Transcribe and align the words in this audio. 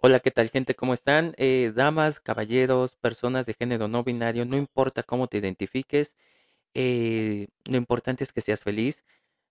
Hola, 0.00 0.20
¿qué 0.20 0.30
tal 0.30 0.48
gente? 0.50 0.74
¿Cómo 0.76 0.94
están? 0.94 1.34
Eh, 1.38 1.72
damas, 1.74 2.20
caballeros, 2.20 2.96
personas 2.96 3.46
de 3.46 3.54
género 3.54 3.88
no 3.88 4.04
binario, 4.04 4.44
no 4.44 4.56
importa 4.56 5.02
cómo 5.02 5.26
te 5.28 5.38
identifiques, 5.38 6.12
eh, 6.74 7.48
lo 7.64 7.76
importante 7.78 8.24
es 8.24 8.32
que 8.32 8.40
seas 8.40 8.62
feliz. 8.62 9.04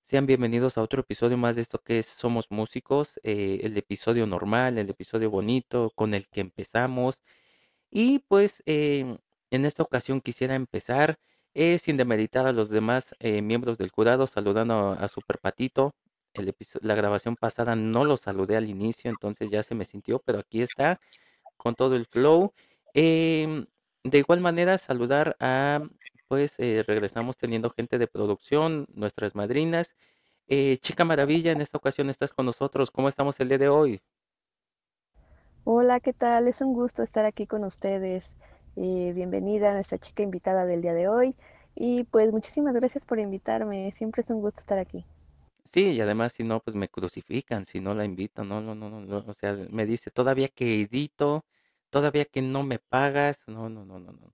Sean 0.05 0.25
bienvenidos 0.27 0.77
a 0.77 0.83
otro 0.83 1.01
episodio 1.01 1.37
más 1.37 1.55
de 1.55 1.63
esto 1.63 1.79
que 1.79 1.99
es 1.99 2.07
Somos 2.07 2.47
Músicos, 2.51 3.19
eh, 3.23 3.61
el 3.63 3.77
episodio 3.77 4.27
normal, 4.27 4.77
el 4.77 4.89
episodio 4.89 5.29
bonito 5.31 5.91
con 5.95 6.13
el 6.13 6.27
que 6.29 6.41
empezamos. 6.41 7.21
Y 7.91 8.19
pues 8.19 8.63
em, 8.65 9.17
en 9.51 9.65
esta 9.65 9.83
ocasión 9.83 10.21
quisiera 10.21 10.55
empezar 10.55 11.19
eh, 11.55 11.79
sin 11.79 11.97
demeritar 11.97 12.47
a 12.47 12.53
los 12.53 12.69
demás 12.69 13.05
miembros 13.21 13.77
del 13.77 13.89
jurado, 13.91 14.27
saludando 14.27 14.73
a, 14.75 14.95
a 14.95 15.07
Super 15.09 15.39
Patito. 15.39 15.95
El 16.33 16.55
la 16.81 16.95
grabación 16.95 17.35
pasada 17.35 17.75
no 17.75 18.05
lo 18.05 18.17
saludé 18.17 18.57
al 18.57 18.69
inicio, 18.69 19.09
entonces 19.09 19.49
ya 19.49 19.63
se 19.63 19.75
me 19.75 19.85
sintió, 19.85 20.19
pero 20.19 20.39
aquí 20.39 20.61
está 20.61 20.99
con 21.57 21.75
todo 21.75 21.95
el 21.95 22.05
flow. 22.05 22.53
Em, 22.93 23.65
de 24.03 24.17
igual 24.19 24.39
manera, 24.39 24.77
saludar 24.77 25.35
a, 25.39 25.81
pues 26.27 26.53
eh, 26.57 26.83
regresamos 26.87 27.37
teniendo 27.37 27.69
gente 27.71 27.97
de 27.97 28.07
producción, 28.07 28.87
nuestras 28.93 29.35
madrinas. 29.35 29.89
Eh, 30.47 30.77
Chica 30.81 31.03
Maravilla, 31.05 31.51
en 31.51 31.61
esta 31.61 31.77
ocasión 31.77 32.09
estás 32.09 32.33
con 32.33 32.45
nosotros. 32.45 32.91
¿Cómo 32.91 33.09
estamos 33.09 33.39
el 33.39 33.49
día 33.49 33.57
de 33.57 33.69
hoy? 33.69 34.01
Hola, 35.65 35.99
¿qué 35.99 36.13
tal? 36.13 36.47
Es 36.47 36.61
un 36.61 36.73
gusto 36.73 37.03
estar 37.03 37.25
aquí 37.25 37.45
con 37.45 37.65
ustedes. 37.65 38.31
Eh, 38.77 39.11
bienvenida 39.13 39.71
a 39.71 39.73
nuestra 39.73 39.97
chica 39.97 40.23
invitada 40.23 40.65
del 40.65 40.81
día 40.81 40.93
de 40.93 41.09
hoy. 41.09 41.35
Y 41.75 42.05
pues 42.05 42.31
muchísimas 42.31 42.73
gracias 42.73 43.03
por 43.05 43.19
invitarme. 43.19 43.91
Siempre 43.91 44.21
es 44.21 44.29
un 44.29 44.39
gusto 44.39 44.61
estar 44.61 44.79
aquí. 44.79 45.05
Sí, 45.73 45.91
y 45.91 46.01
además 46.01 46.33
si 46.33 46.43
no, 46.43 46.59
pues 46.61 46.75
me 46.75 46.87
crucifican, 46.89 47.65
si 47.65 47.79
no 47.79 47.93
la 47.93 48.05
invito, 48.05 48.43
no, 48.43 48.61
no, 48.61 48.75
no, 48.75 48.89
no, 48.89 49.01
no, 49.01 49.17
o 49.17 49.33
sea, 49.33 49.53
me 49.69 49.85
dice, 49.85 50.11
todavía 50.11 50.47
que 50.49 50.81
edito, 50.81 51.45
todavía 51.89 52.25
que 52.25 52.41
no 52.41 52.63
me 52.63 52.79
pagas, 52.79 53.39
no, 53.47 53.69
no, 53.69 53.83
no, 53.85 53.99
no, 53.99 54.11
no, 54.13 54.33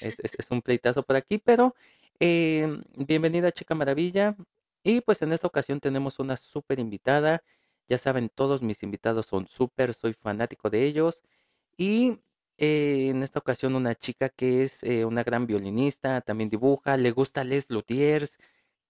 es, 0.00 0.16
es, 0.20 0.50
un 0.50 0.62
pleitazo 0.62 1.02
por 1.02 1.16
aquí, 1.16 1.38
pero 1.38 1.74
eh, 2.20 2.68
bienvenida 2.96 3.52
Chica 3.52 3.74
Maravilla, 3.74 4.36
y 4.84 5.00
pues 5.00 5.22
en 5.22 5.32
esta 5.32 5.46
ocasión 5.48 5.80
tenemos 5.80 6.18
una 6.18 6.36
súper 6.36 6.78
invitada, 6.78 7.42
ya 7.88 7.98
saben, 7.98 8.30
todos 8.34 8.62
mis 8.62 8.82
invitados 8.82 9.26
son 9.26 9.48
súper, 9.48 9.94
soy 9.94 10.14
fanático 10.14 10.70
de 10.70 10.84
ellos, 10.86 11.20
y 11.76 12.18
eh, 12.58 13.08
en 13.10 13.22
esta 13.22 13.38
ocasión 13.40 13.74
una 13.74 13.94
chica 13.94 14.28
que 14.28 14.64
es 14.64 14.78
eh, 14.82 15.04
una 15.04 15.24
gran 15.24 15.46
violinista, 15.46 16.20
también 16.20 16.50
dibuja, 16.50 16.96
le 16.96 17.10
gusta 17.12 17.44
Les 17.44 17.70
Luthiers, 17.70 18.36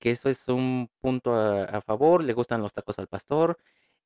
que 0.00 0.10
eso 0.10 0.28
es 0.30 0.48
un 0.48 0.90
punto 1.00 1.34
a, 1.34 1.80
favor, 1.82 2.24
le 2.24 2.32
gustan 2.32 2.62
los 2.62 2.72
tacos 2.72 2.98
al 2.98 3.06
pastor, 3.06 3.58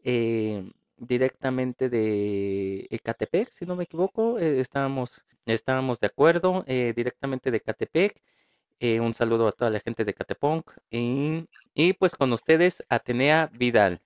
eh, 0.03 0.71
directamente 0.97 1.89
de 1.89 2.87
Ecatepec, 2.91 3.53
si 3.55 3.65
no 3.65 3.77
me 3.77 3.85
equivoco, 3.85 4.39
eh, 4.39 4.61
estábamos, 4.61 5.23
estábamos 5.47 6.01
de 6.01 6.09
acuerdo, 6.09 6.65
eh, 6.67 6.93
directamente 6.95 7.51
de 7.51 7.59
Ecatepec, 7.59 8.21
un 9.01 9.15
saludo 9.15 9.49
a 9.49 9.53
toda 9.53 9.71
la 9.71 9.81
gente 9.81 10.05
de 10.05 10.13
Catepunk, 10.13 10.71
y, 10.91 11.49
y 11.73 11.95
pues 11.95 12.15
con 12.15 12.31
ustedes, 12.35 12.85
Atenea 12.91 13.49
Vidal. 13.55 14.03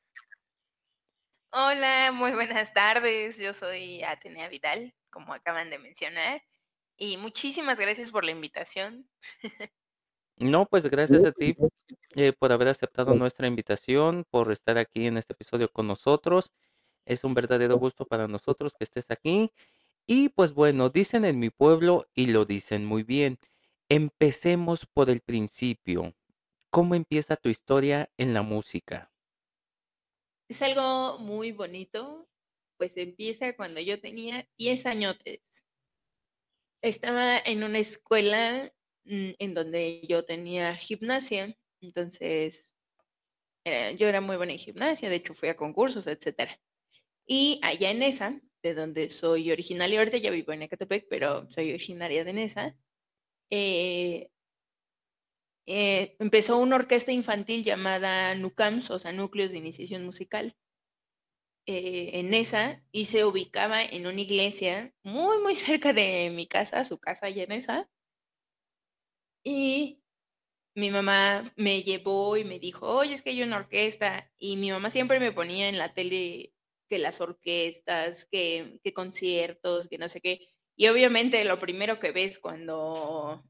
Hola, 1.51 2.13
muy 2.13 2.31
buenas 2.31 2.73
tardes. 2.73 3.39
Yo 3.39 3.55
soy 3.55 4.05
Atenea 4.05 4.49
Vidal, 4.49 4.95
como 5.11 5.35
acaban 5.35 5.71
de 5.71 5.81
mencionar, 5.81 6.43
y 6.97 7.17
muchísimas 7.17 7.81
gracias 7.81 8.13
por 8.13 8.25
la 8.25 8.31
invitación. 8.31 9.09
No, 10.41 10.67
pues 10.67 10.85
gracias 10.85 11.25
a 11.25 11.33
ti 11.33 11.57
eh, 12.15 12.33
por 12.33 12.53
haber 12.53 12.69
aceptado 12.69 13.15
nuestra 13.15 13.49
invitación, 13.49 14.25
por 14.31 14.53
estar 14.53 14.79
aquí 14.79 15.07
en 15.07 15.17
este 15.17 15.33
episodio 15.33 15.69
con 15.71 15.89
nosotros. 15.89 16.53
Es 17.05 17.25
un 17.25 17.35
verdadero 17.35 17.77
gusto 17.79 18.07
para 18.07 18.29
nosotros 18.29 18.73
que 18.79 18.85
estés 18.85 19.07
aquí. 19.11 19.51
Y 20.07 20.29
pues 20.29 20.53
bueno, 20.53 20.91
dicen 20.91 21.25
en 21.25 21.39
mi 21.39 21.51
pueblo 21.51 22.07
y 22.15 22.27
lo 22.27 22.45
dicen 22.45 22.85
muy 22.85 23.03
bien. 23.03 23.39
Empecemos 23.89 24.87
por 24.87 25.11
el 25.11 25.21
principio. 25.21 26.15
¿Cómo 26.71 26.95
empieza 26.95 27.37
tu 27.37 27.49
historia 27.49 28.11
en 28.17 28.33
la 28.33 28.43
música? 28.43 29.11
Es 30.49 30.63
algo 30.63 31.19
muy 31.19 31.53
bonito, 31.53 32.29
pues 32.77 32.97
empieza 32.97 33.57
cuando 33.57 33.81
yo 33.81 34.01
tenía 34.01 34.49
10 34.57 34.87
añotes. 34.87 35.41
Estaba 36.81 37.39
en 37.39 37.65
una 37.65 37.81
escuela 37.81 38.73
en 39.09 39.55
donde 39.55 40.03
yo 40.09 40.25
tenía 40.25 40.77
gimnasia, 40.77 41.57
entonces 41.81 42.75
eh, 43.65 43.97
yo 43.99 44.09
era 44.09 44.21
muy 44.21 44.37
buena 44.37 44.53
en 44.53 44.59
gimnasia, 44.59 45.09
de 45.09 45.17
hecho 45.17 45.35
fui 45.35 45.49
a 45.49 45.57
concursos, 45.57 46.07
etcétera. 46.07 46.59
Y 47.27 47.61
allá 47.63 47.91
en 47.91 48.03
esa, 48.03 48.41
de 48.63 48.75
donde 48.75 49.11
soy 49.11 49.51
originaria, 49.51 49.99
ahorita 49.99 50.19
ya 50.19 50.31
vivo 50.31 50.53
en 50.53 50.63
Ecatepec, 50.63 51.07
pero 51.09 51.51
soy 51.51 51.73
originaria 51.73 52.25
de 52.25 52.33
Nesa, 52.33 52.77
eh, 53.51 54.31
eh, 55.67 56.17
empezó 56.19 56.59
una 56.59 56.77
orquesta 56.77 57.13
infantil 57.13 57.65
llamada 57.65 58.35
NUCAMS, 58.35 58.91
o 58.91 58.99
sea, 58.99 59.13
Núcleos 59.13 59.53
de 59.53 59.59
Iniciación 59.59 60.05
Musical, 60.05 60.57
en 61.71 62.33
esa, 62.33 62.83
y 62.93 63.05
se 63.05 63.27
ubicaba 63.27 63.85
en 63.85 64.07
una 64.07 64.23
iglesia 64.23 64.95
muy, 65.03 65.43
muy 65.43 65.55
cerca 65.55 65.93
de 65.93 66.31
mi 66.31 66.47
casa, 66.47 66.87
su 66.87 66.99
casa 66.99 67.27
allá 67.27 67.43
en 67.43 67.53
esa, 67.53 67.91
y 69.49 70.03
mi 70.75 70.91
mamá 70.91 71.43
me 71.57 71.83
llevó 71.83 72.37
y 72.37 72.45
me 72.45 72.59
dijo, 72.59 72.87
oye, 72.87 73.15
es 73.15 73.23
que 73.23 73.31
hay 73.31 73.43
una 73.43 73.57
orquesta, 73.57 74.31
y 74.39 74.57
mi 74.57 74.71
mamá 74.71 74.91
siempre 74.91 75.21
me 75.21 75.33
ponía 75.33 75.69
en 75.69 75.79
la 75.79 75.95
tele 75.95 76.53
que 76.89 76.99
las 76.99 77.21
orquestas, 77.21 78.27
que, 78.27 78.79
que 78.85 78.93
conciertos, 78.93 79.89
que 79.89 79.99
no 79.99 80.09
sé 80.09 80.21
qué, 80.21 80.49
y 80.77 80.89
obviamente 80.89 81.45
lo 81.45 81.59
primero 81.59 81.99
que 81.99 82.13
ves 82.13 82.39
cuando 82.39 83.43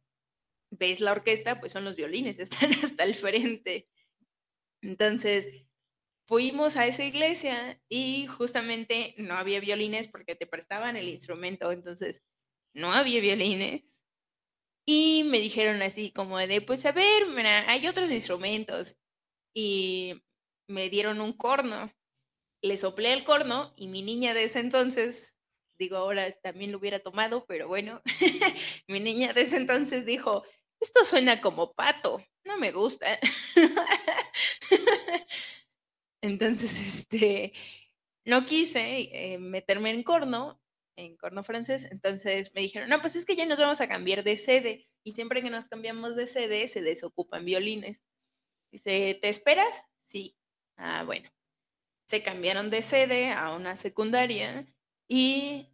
ves 0.70 1.00
la 1.00 1.12
orquesta, 1.12 1.58
pues 1.60 1.72
son 1.72 1.84
los 1.84 1.96
violines, 1.96 2.38
están 2.38 2.72
hasta 2.84 3.04
el 3.04 3.14
frente. 3.14 3.88
Entonces, 4.80 5.52
fuimos 6.28 6.76
a 6.76 6.86
esa 6.86 7.04
iglesia 7.04 7.80
y 7.88 8.26
justamente 8.28 9.14
no 9.18 9.34
había 9.34 9.58
violines 9.58 10.08
porque 10.08 10.36
te 10.36 10.46
prestaban 10.46 10.96
el 10.96 11.08
instrumento, 11.08 11.72
entonces 11.72 12.24
no 12.72 12.92
había 12.92 13.20
violines. 13.20 13.97
Y 14.90 15.22
me 15.24 15.38
dijeron 15.38 15.82
así 15.82 16.12
como 16.12 16.38
de, 16.38 16.62
pues 16.62 16.86
a 16.86 16.92
ver, 16.92 17.26
mira, 17.26 17.70
hay 17.70 17.86
otros 17.86 18.10
instrumentos. 18.10 18.96
Y 19.54 20.22
me 20.66 20.88
dieron 20.88 21.20
un 21.20 21.34
corno. 21.34 21.92
Le 22.62 22.78
soplé 22.78 23.12
el 23.12 23.22
corno 23.22 23.74
y 23.76 23.88
mi 23.88 24.00
niña 24.00 24.32
de 24.32 24.44
ese 24.44 24.60
entonces, 24.60 25.36
digo 25.78 25.98
ahora 25.98 26.32
también 26.40 26.72
lo 26.72 26.78
hubiera 26.78 27.00
tomado, 27.00 27.44
pero 27.46 27.68
bueno, 27.68 28.00
mi 28.88 28.98
niña 28.98 29.34
de 29.34 29.42
ese 29.42 29.58
entonces 29.58 30.06
dijo, 30.06 30.42
esto 30.80 31.04
suena 31.04 31.42
como 31.42 31.74
pato, 31.74 32.24
no 32.44 32.56
me 32.56 32.72
gusta. 32.72 33.18
Entonces, 36.22 36.80
este, 36.80 37.52
no 38.24 38.46
quise 38.46 39.10
eh, 39.12 39.38
meterme 39.38 39.90
en 39.90 40.02
corno, 40.02 40.62
en 40.98 41.16
corno 41.16 41.42
francés, 41.44 41.88
entonces 41.92 42.52
me 42.54 42.60
dijeron, 42.60 42.88
no, 42.88 43.00
pues 43.00 43.14
es 43.14 43.24
que 43.24 43.36
ya 43.36 43.46
nos 43.46 43.58
vamos 43.58 43.80
a 43.80 43.88
cambiar 43.88 44.24
de 44.24 44.36
sede 44.36 44.88
y 45.04 45.12
siempre 45.12 45.42
que 45.42 45.50
nos 45.50 45.66
cambiamos 45.66 46.16
de 46.16 46.26
sede 46.26 46.66
se 46.66 46.82
desocupan 46.82 47.44
violines. 47.44 48.04
Dice, 48.72 49.16
¿te 49.22 49.28
esperas? 49.28 49.82
Sí. 50.02 50.36
Ah, 50.76 51.04
bueno. 51.04 51.30
Se 52.08 52.22
cambiaron 52.22 52.68
de 52.70 52.82
sede 52.82 53.30
a 53.30 53.54
una 53.54 53.76
secundaria 53.76 54.66
y 55.06 55.68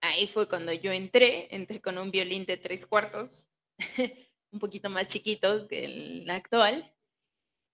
ahí 0.00 0.26
fue 0.26 0.48
cuando 0.48 0.72
yo 0.72 0.90
entré, 0.90 1.54
entré 1.54 1.80
con 1.80 1.96
un 1.96 2.10
violín 2.10 2.44
de 2.44 2.56
tres 2.56 2.84
cuartos, 2.84 3.48
un 4.50 4.58
poquito 4.58 4.90
más 4.90 5.08
chiquito 5.08 5.68
que 5.68 5.84
el 5.84 6.30
actual, 6.30 6.92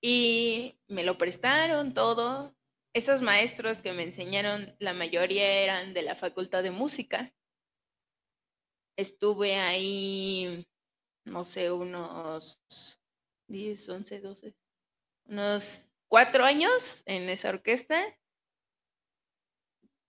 y 0.02 0.78
me 0.86 1.02
lo 1.02 1.16
prestaron 1.16 1.94
todo. 1.94 2.54
Esos 2.94 3.22
maestros 3.22 3.78
que 3.78 3.92
me 3.92 4.04
enseñaron, 4.04 4.72
la 4.78 4.94
mayoría 4.94 5.62
eran 5.64 5.94
de 5.94 6.02
la 6.02 6.14
Facultad 6.14 6.62
de 6.62 6.70
Música. 6.70 7.34
Estuve 8.96 9.56
ahí, 9.56 10.64
no 11.24 11.44
sé, 11.44 11.72
unos 11.72 12.62
10, 13.48 13.88
11, 13.88 14.20
12, 14.20 14.54
unos 15.26 15.90
cuatro 16.06 16.44
años 16.44 17.02
en 17.06 17.28
esa 17.28 17.48
orquesta, 17.48 18.00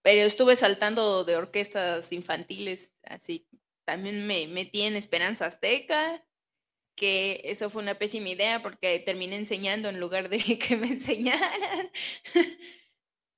pero 0.04 0.22
estuve 0.22 0.56
saltando 0.56 1.24
de 1.24 1.38
orquestas 1.38 2.12
infantiles, 2.12 2.94
así. 3.02 3.48
También 3.86 4.28
me 4.28 4.46
metí 4.46 4.84
en 4.84 4.96
Esperanza 4.96 5.48
Azteca, 5.48 6.24
que 6.96 7.42
eso 7.46 7.70
fue 7.70 7.82
una 7.82 7.98
pésima 7.98 8.30
idea 8.30 8.62
porque 8.62 9.00
terminé 9.00 9.36
enseñando 9.36 9.90
en 9.90 10.00
lugar 10.00 10.30
de 10.30 10.38
que 10.60 10.78
me 10.78 10.88
enseñaran. 10.88 11.92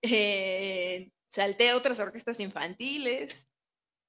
Eh, 0.01 1.11
salté 1.29 1.69
a 1.69 1.77
otras 1.77 1.99
orquestas 1.99 2.39
infantiles 2.39 3.47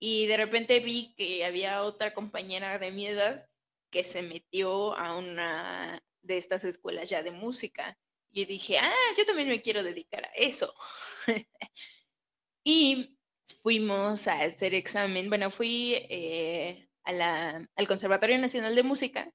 y 0.01 0.27
de 0.27 0.37
repente 0.37 0.81
vi 0.81 1.15
que 1.15 1.45
había 1.45 1.83
otra 1.83 2.15
compañera 2.15 2.79
de 2.79 2.93
mi 2.93 3.07
edad 3.07 3.49
que 3.91 4.05
se 4.05 4.23
metió 4.23 4.97
a 4.97 5.17
una 5.17 6.03
de 6.23 6.37
estas 6.37 6.65
escuelas 6.65 7.09
ya 7.09 7.23
de 7.23 7.31
música. 7.31 7.99
Y 8.31 8.45
dije, 8.45 8.79
ah, 8.79 8.95
yo 9.17 9.25
también 9.25 9.49
me 9.49 9.63
quiero 9.63 9.83
dedicar 9.83 10.27
a 10.27 10.31
eso. 10.37 10.75
y 12.65 13.19
fuimos 13.63 14.29
a 14.29 14.43
hacer 14.43 14.75
examen, 14.75 15.29
bueno, 15.29 15.51
fui 15.51 15.95
eh, 15.95 16.89
a 17.05 17.13
la, 17.13 17.69
al 17.75 17.89
Conservatorio 17.89 18.39
Nacional 18.39 18.75
de 18.75 18.83
Música, 18.83 19.33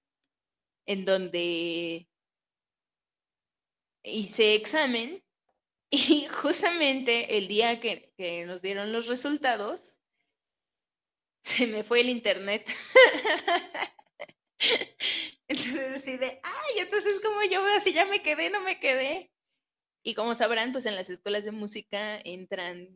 en 0.86 1.06
donde 1.06 2.08
hice 4.04 4.56
examen 4.56 5.23
y 5.94 6.26
justamente 6.42 7.38
el 7.38 7.48
día 7.48 7.80
que, 7.80 8.12
nos 8.48 8.64
dieron 8.64 8.92
los 8.92 9.06
resultados, 9.06 10.00
se 11.44 11.68
me 11.68 11.84
fue 11.84 12.02
el 12.02 12.10
internet. 12.10 12.68
entonces 15.48 15.98
así 15.98 16.18
de, 16.18 16.42
ay, 16.42 16.80
entonces 16.80 17.22
como 17.22 17.44
yo 17.44 17.64
veo 17.64 17.80
si 17.80 17.94
ya 17.94 18.06
me 18.06 18.24
quedé, 18.24 18.50
no 18.50 18.62
me 18.62 18.80
quedé. 18.80 19.32
Y 20.02 20.16
como 20.16 20.34
sabrán, 20.34 20.72
pues 20.72 20.88
en 20.88 20.96
las 20.96 21.12
escuelas 21.12 21.46
de 21.46 21.52
música 21.52 22.20
entran 22.24 22.90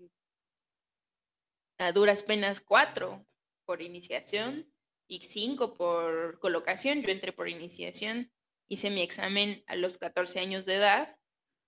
a 1.77 1.91
duras 1.91 2.23
penas 2.23 2.61
cuatro 2.61 3.27
por 3.65 3.83
iniciación 3.83 4.73
y 5.07 5.21
cinco 5.21 5.75
por 5.75 6.39
colocación. 6.39 7.03
Yo 7.03 7.09
entré 7.09 7.31
por 7.31 7.47
iniciación, 7.47 8.31
hice 8.67 8.89
mi 8.89 9.03
examen 9.03 9.63
a 9.67 9.75
los 9.75 9.99
14 9.99 10.39
años 10.39 10.65
de 10.65 10.75
edad 10.75 11.15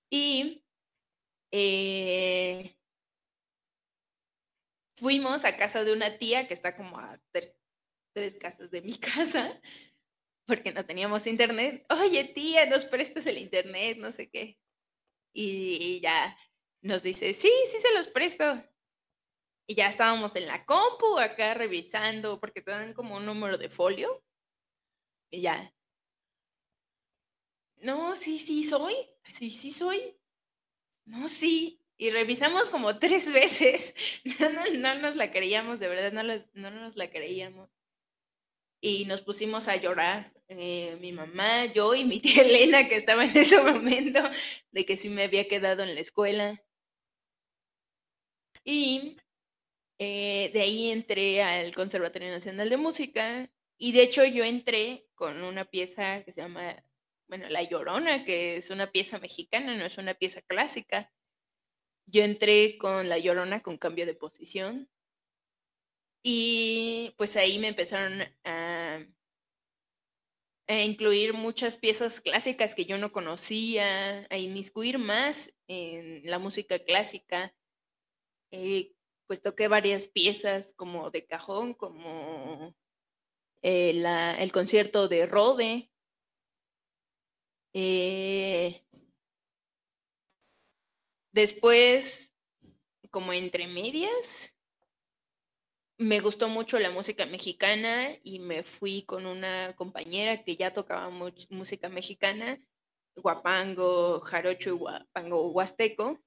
y 0.10 0.64
eh, 1.51 2.75
fuimos 4.98 5.46
a 5.46 5.57
casa 5.57 5.84
de 5.84 5.94
una 5.94 6.18
tía 6.18 6.48
que 6.48 6.54
está 6.54 6.75
como 6.75 7.00
a 7.00 7.19
tres 7.31 8.36
casas 8.40 8.69
de 8.72 8.81
mi 8.81 8.98
casa, 9.00 9.60
porque 10.46 10.72
no 10.72 10.86
teníamos 10.86 11.28
internet. 11.28 11.86
Oye, 11.90 12.24
tía, 12.25 12.66
nos 12.66 12.86
prestas 12.86 13.25
el 13.25 13.38
internet, 13.38 13.98
no 13.98 14.12
sé 14.12 14.30
qué. 14.30 14.60
Y 15.34 16.00
ya 16.01 16.36
nos 16.81 17.04
dice, 17.04 17.34
sí, 17.34 17.52
sí 17.72 17.78
se 17.80 17.94
los 17.94 18.07
presto. 18.10 18.63
Y 19.68 19.75
ya 19.75 19.88
estábamos 19.88 20.36
en 20.36 20.48
la 20.48 20.66
compu 20.66 21.19
acá 21.19 21.54
revisando, 21.54 22.40
porque 22.40 22.62
te 22.62 22.72
dan 22.72 22.94
como 22.94 23.18
un 23.18 23.25
número 23.25 23.57
de 23.57 23.69
folio. 23.69 24.24
Y 25.31 25.42
ya. 25.42 25.74
No, 27.78 28.16
sí, 28.16 28.40
sí 28.40 28.63
soy. 28.63 28.95
Sí, 29.31 29.52
sí 29.52 29.72
soy. 29.72 30.19
No, 31.09 31.27
sí. 31.27 31.81
Y 31.97 32.11
revisamos 32.11 32.69
como 32.69 33.00
tres 33.00 33.31
veces. 33.33 33.95
No, 34.79 34.95
nos 34.95 35.15
la 35.15 35.31
creíamos, 35.31 35.79
de 35.79 35.88
verdad, 35.88 36.11
no, 36.13 36.23
no 36.53 36.71
nos 36.71 36.95
la 36.95 37.09
creíamos. 37.09 37.69
Y 38.81 39.06
nos 39.06 39.21
pusimos 39.21 39.67
a 39.67 39.75
llorar, 39.75 40.31
eh, 40.47 40.97
mi 41.01 41.11
mamá, 41.11 41.65
yo 41.65 41.95
y 41.95 42.06
mi 42.06 42.19
tía 42.21 42.44
Elena, 42.44 42.88
que 42.88 42.95
estaba 42.95 43.25
en 43.25 43.35
ese 43.35 43.61
momento, 43.61 44.19
de 44.71 44.85
que 44.85 44.97
sí 44.97 45.09
me 45.09 45.23
había 45.23 45.47
quedado 45.47 45.83
en 45.83 45.95
la 45.95 46.01
escuela. 46.01 46.63
Y 48.63 49.17
eh, 50.00 50.51
de 50.53 50.61
ahí 50.61 50.91
entré 50.91 51.41
al 51.41 51.73
Conservatorio 51.73 52.29
Nacional 52.29 52.69
de 52.69 52.77
Música 52.77 53.50
y 53.77 53.91
de 53.94 54.03
hecho 54.03 54.23
yo 54.25 54.44
entré 54.44 55.07
con 55.15 55.44
una 55.44 55.65
pieza 55.65 56.23
que 56.23 56.31
se 56.31 56.41
llama, 56.41 56.83
bueno, 57.30 57.48
La 57.50 57.64
Llorona, 57.64 58.26
que 58.26 58.58
es 58.58 58.72
una 58.72 58.92
pieza 58.92 59.20
mexicana, 59.20 59.76
no 59.76 59.86
es 59.86 59.98
una 60.00 60.16
pieza 60.16 60.42
clásica. 60.42 61.12
Yo 62.08 62.24
entré 62.24 62.78
con 62.80 63.08
La 63.08 63.20
Llorona 63.20 63.62
con 63.62 63.78
cambio 63.78 64.08
de 64.08 64.16
posición 64.16 64.90
y 66.24 67.14
pues 67.18 67.38
ahí 67.38 67.60
me 67.60 67.70
empezaron 67.70 68.24
a, 68.44 69.06
incluir 70.68 71.34
muchas 71.34 71.78
piezas 71.78 72.20
clásicas 72.22 72.76
que 72.76 72.86
yo 72.86 72.98
no 72.98 73.12
conocía, 73.12 74.28
a 74.30 74.38
inmiscuir 74.38 74.98
más 74.98 75.54
en 75.68 76.22
la 76.30 76.40
música 76.40 76.80
clásica. 76.80 77.54
Eh, 78.52 78.94
pues 79.28 79.42
toqué 79.42 79.68
varias 79.68 80.08
piezas 80.08 80.74
como 80.74 81.12
de 81.12 81.26
cajón, 81.28 81.76
como 81.76 82.76
eh, 83.62 84.04
el 84.40 84.52
concierto 84.52 85.08
de 85.08 85.26
Rode. 85.28 85.88
Eh, 87.74 88.83
después, 91.31 92.31
como 93.12 93.33
entre 93.33 93.68
medias, 93.68 94.54
me 95.98 96.21
gustó 96.21 96.48
mucho 96.48 96.80
la 96.80 96.92
música 96.92 97.25
mexicana 97.25 98.16
y 98.24 98.39
me 98.39 98.63
fui 98.63 99.04
con 99.04 99.25
una 99.25 99.75
compañera 99.75 100.44
que 100.44 100.56
ya 100.56 100.71
tocaba 100.71 101.10
música 101.10 101.89
mexicana, 101.89 102.57
guapango, 103.16 104.21
jarocho 104.21 104.69
y 104.69 104.74
guapango 104.74 105.51
huasteco. 105.51 106.19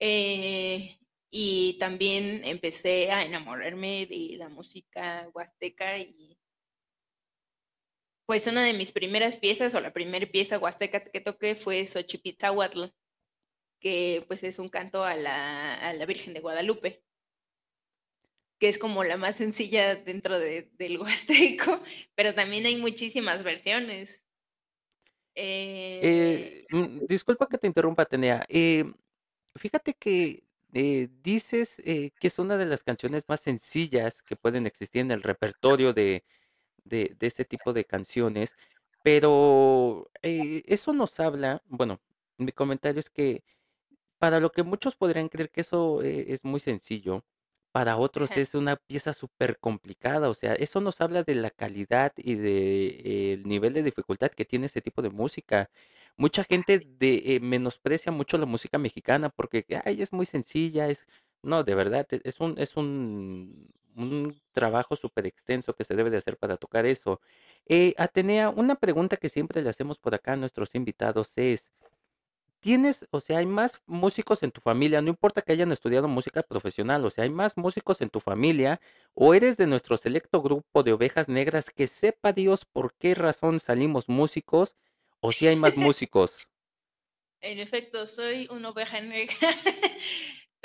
Eh, 0.00 0.98
y 1.30 1.76
también 1.78 2.42
empecé 2.44 3.10
a 3.12 3.22
enamorarme 3.22 4.06
de 4.06 4.36
la 4.38 4.48
música 4.48 5.28
huasteca 5.34 5.98
y 5.98 6.38
pues 8.26 8.46
una 8.48 8.64
de 8.64 8.74
mis 8.74 8.92
primeras 8.92 9.36
piezas 9.36 9.74
o 9.74 9.80
la 9.80 9.92
primera 9.92 10.26
pieza 10.26 10.58
huasteca 10.58 11.00
que 11.00 11.20
toqué 11.20 11.54
fue 11.54 11.86
Xochipitzahuatl, 11.86 12.86
que 13.80 14.24
pues 14.26 14.42
es 14.42 14.58
un 14.58 14.68
canto 14.68 15.04
a 15.04 15.14
la, 15.14 15.74
a 15.74 15.94
la 15.94 16.06
Virgen 16.06 16.34
de 16.34 16.40
Guadalupe, 16.40 17.04
que 18.58 18.68
es 18.68 18.78
como 18.78 19.04
la 19.04 19.16
más 19.16 19.36
sencilla 19.36 19.94
dentro 19.94 20.38
de, 20.38 20.70
del 20.72 20.98
huasteco, 20.98 21.80
pero 22.16 22.34
también 22.34 22.66
hay 22.66 22.76
muchísimas 22.76 23.44
versiones. 23.44 24.24
Eh, 25.36 26.00
eh 26.02 26.66
mm, 26.70 27.06
disculpa 27.06 27.46
que 27.46 27.58
te 27.58 27.66
interrumpa, 27.68 28.06
Tenea. 28.06 28.44
Eh, 28.48 28.84
fíjate 29.54 29.94
que 29.94 30.42
dices 31.22 31.74
que 31.76 32.12
es 32.20 32.38
una 32.38 32.58
de 32.58 32.66
las 32.66 32.82
canciones 32.82 33.24
más 33.28 33.40
sencillas 33.40 34.20
que 34.22 34.36
pueden 34.36 34.66
existir 34.66 35.00
en 35.00 35.10
el 35.10 35.22
repertorio 35.22 35.94
de, 35.94 36.22
de, 36.88 37.16
este 37.20 37.44
tipo 37.44 37.72
de 37.72 37.84
canciones, 37.84 38.54
pero 39.02 40.10
eh, 40.22 40.62
eso 40.66 40.92
nos 40.92 41.18
habla, 41.20 41.62
bueno, 41.66 42.00
mi 42.38 42.52
comentario 42.52 43.00
es 43.00 43.10
que 43.10 43.44
para 44.18 44.40
lo 44.40 44.52
que 44.52 44.62
muchos 44.62 44.96
podrían 44.96 45.28
creer 45.28 45.50
que 45.50 45.60
eso 45.62 46.02
es 46.02 46.44
muy 46.44 46.60
sencillo, 46.60 47.24
para 47.76 47.98
otros 47.98 48.30
es 48.38 48.54
una 48.54 48.76
pieza 48.76 49.12
súper 49.12 49.58
complicada, 49.58 50.30
o 50.30 50.34
sea, 50.34 50.54
eso 50.54 50.80
nos 50.80 51.02
habla 51.02 51.24
de 51.24 51.34
la 51.34 51.50
calidad 51.50 52.10
y 52.16 52.34
del 52.34 53.42
nivel 53.46 53.74
de 53.74 53.82
dificultad 53.82 54.30
que 54.30 54.46
tiene 54.46 54.64
ese 54.64 54.80
tipo 54.80 55.02
de 55.02 55.10
música. 55.10 55.68
Mucha 56.16 56.42
gente 56.44 56.78
de, 56.78 57.22
eh, 57.26 57.40
menosprecia 57.40 58.10
mucho 58.10 58.38
la 58.38 58.46
música 58.46 58.78
mexicana 58.78 59.28
porque, 59.28 59.66
ay, 59.84 60.00
es 60.00 60.14
muy 60.14 60.24
sencilla, 60.24 60.88
es, 60.88 61.06
no, 61.46 61.64
de 61.64 61.74
verdad, 61.74 62.06
e, 62.10 62.20
es 62.24 62.40
un, 62.40 62.58
es 62.58 62.76
un, 62.76 63.68
un 63.96 64.40
trabajo 64.52 64.96
súper 64.96 65.26
extenso 65.26 65.74
que 65.74 65.84
se 65.84 65.94
debe 65.94 66.10
de 66.10 66.18
hacer 66.18 66.36
para 66.36 66.56
tocar 66.56 66.86
eso. 66.86 67.20
Eh, 67.66 67.94
Atenea, 67.96 68.50
una 68.50 68.76
pregunta 68.76 69.16
que 69.16 69.28
siempre 69.28 69.62
le 69.62 69.70
hacemos 69.70 69.98
por 69.98 70.14
acá 70.14 70.32
a 70.34 70.36
nuestros 70.36 70.74
invitados 70.74 71.32
es, 71.36 71.64
tienes, 72.60 73.06
o 73.10 73.20
sea, 73.20 73.38
hay 73.38 73.46
más 73.46 73.80
músicos 73.86 74.42
en 74.42 74.50
tu 74.50 74.60
familia, 74.60 75.00
no 75.00 75.08
importa 75.08 75.42
que 75.42 75.52
hayan 75.52 75.72
estudiado 75.72 76.08
música 76.08 76.42
profesional, 76.42 77.04
o 77.04 77.10
sea, 77.10 77.24
hay 77.24 77.30
más 77.30 77.56
músicos 77.56 78.00
en 78.00 78.10
tu 78.10 78.20
familia, 78.20 78.80
o 79.14 79.34
eres 79.34 79.56
de 79.56 79.66
nuestro 79.66 79.96
selecto 79.96 80.42
grupo 80.42 80.82
de 80.82 80.92
ovejas 80.92 81.28
negras 81.28 81.70
que 81.70 81.86
sepa 81.86 82.32
Dios 82.32 82.64
por 82.64 82.94
qué 82.94 83.14
razón 83.14 83.60
salimos 83.60 84.08
músicos, 84.08 84.76
o 85.20 85.32
si 85.32 85.46
hay 85.46 85.56
más 85.56 85.76
músicos. 85.76 86.48
En 87.40 87.60
efecto, 87.60 88.06
soy 88.06 88.48
una 88.50 88.70
oveja 88.70 89.00
negra, 89.00 89.36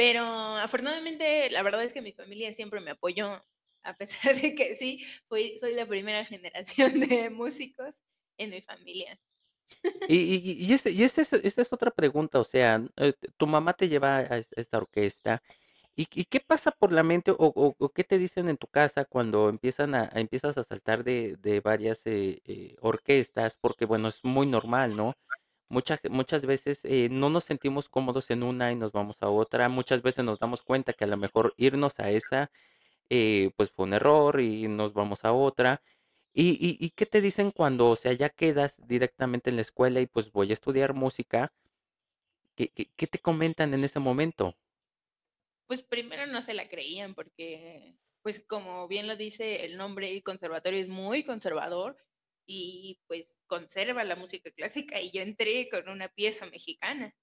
pero 0.01 0.23
afortunadamente 0.23 1.51
la 1.51 1.61
verdad 1.61 1.83
es 1.83 1.93
que 1.93 2.01
mi 2.01 2.11
familia 2.11 2.51
siempre 2.53 2.79
me 2.79 2.89
apoyó, 2.89 3.39
a 3.83 3.95
pesar 3.97 4.33
de 4.41 4.55
que 4.55 4.75
sí, 4.75 5.05
soy 5.29 5.75
la 5.75 5.85
primera 5.85 6.25
generación 6.25 6.99
de 6.99 7.29
músicos 7.29 7.93
en 8.39 8.49
mi 8.49 8.61
familia. 8.61 9.19
Y, 10.07 10.17
y, 10.17 10.65
y, 10.65 10.73
ese, 10.73 10.89
y 10.89 11.03
esa 11.03 11.21
es 11.21 11.71
otra 11.71 11.91
pregunta, 11.91 12.39
o 12.39 12.43
sea, 12.43 12.83
eh, 12.97 13.13
tu 13.37 13.45
mamá 13.45 13.73
te 13.73 13.89
lleva 13.89 14.17
a 14.17 14.43
esta 14.55 14.79
orquesta, 14.79 15.43
¿y, 15.95 16.05
qué 16.25 16.39
pasa 16.39 16.71
por 16.71 16.91
la 16.91 17.03
mente 17.03 17.29
o, 17.29 17.37
o, 17.37 17.89
qué 17.89 18.03
te 18.03 18.17
dicen 18.17 18.49
en 18.49 18.57
tu 18.57 18.65
casa 18.65 19.05
cuando 19.05 19.49
empiezan 19.49 19.93
a, 19.93 20.09
empiezas 20.15 20.57
a 20.57 20.63
saltar 20.63 21.03
de, 21.03 21.37
de 21.37 21.59
varias 21.59 22.01
eh, 22.05 22.41
eh, 22.45 22.75
orquestas? 22.81 23.55
Porque 23.61 23.85
bueno, 23.85 24.07
es 24.07 24.23
muy 24.23 24.47
normal, 24.47 24.95
¿no? 24.95 25.15
Muchas, 25.71 26.01
muchas 26.09 26.45
veces 26.45 26.81
eh, 26.83 27.07
no 27.09 27.29
nos 27.29 27.45
sentimos 27.45 27.87
cómodos 27.87 28.29
en 28.29 28.43
una 28.43 28.73
y 28.73 28.75
nos 28.75 28.91
vamos 28.91 29.15
a 29.21 29.29
otra, 29.29 29.69
muchas 29.69 30.01
veces 30.01 30.25
nos 30.25 30.37
damos 30.37 30.63
cuenta 30.63 30.91
que 30.91 31.05
a 31.05 31.07
lo 31.07 31.15
mejor 31.15 31.53
irnos 31.55 31.97
a 31.97 32.11
esa, 32.11 32.51
eh, 33.09 33.51
pues 33.55 33.71
fue 33.71 33.85
un 33.85 33.93
error 33.93 34.41
y 34.41 34.67
nos 34.67 34.93
vamos 34.93 35.23
a 35.23 35.31
otra. 35.31 35.81
¿Y, 36.33 36.77
y, 36.77 36.89
qué 36.89 37.05
te 37.05 37.21
dicen 37.21 37.51
cuando, 37.51 37.89
o 37.89 37.95
sea, 37.95 38.11
ya 38.11 38.27
quedas 38.27 38.75
directamente 38.85 39.49
en 39.49 39.55
la 39.55 39.61
escuela 39.61 40.01
y 40.01 40.07
pues 40.07 40.29
voy 40.33 40.49
a 40.49 40.53
estudiar 40.53 40.93
música? 40.93 41.53
¿Qué, 42.57 42.67
qué, 42.75 42.91
qué 42.97 43.07
te 43.07 43.19
comentan 43.19 43.73
en 43.73 43.85
ese 43.85 43.99
momento? 43.99 44.57
Pues 45.67 45.83
primero 45.83 46.27
no 46.27 46.41
se 46.41 46.53
la 46.53 46.67
creían 46.67 47.15
porque, 47.15 47.95
pues 48.23 48.43
como 48.45 48.89
bien 48.89 49.07
lo 49.07 49.15
dice 49.15 49.63
el 49.63 49.77
nombre, 49.77 50.21
conservatorio 50.21 50.81
es 50.81 50.89
muy 50.89 51.23
conservador 51.23 51.95
y 52.45 52.99
pues 53.07 53.37
conserva 53.47 54.03
la 54.03 54.15
música 54.15 54.51
clásica 54.51 54.99
y 54.99 55.11
yo 55.11 55.21
entré 55.21 55.69
con 55.69 55.89
una 55.89 56.09
pieza 56.09 56.45
mexicana. 56.45 57.15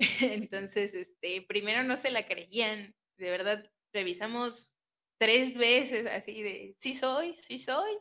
Entonces, 0.48 0.94
este, 0.94 1.42
primero 1.42 1.82
no 1.82 1.96
se 1.96 2.10
la 2.10 2.26
creían, 2.26 2.94
de 3.16 3.30
verdad 3.30 3.70
revisamos 3.92 4.70
tres 5.18 5.56
veces 5.56 6.06
así 6.06 6.42
de, 6.42 6.76
sí 6.78 6.94
soy, 6.94 7.34
sí 7.34 7.58
soy, 7.58 7.98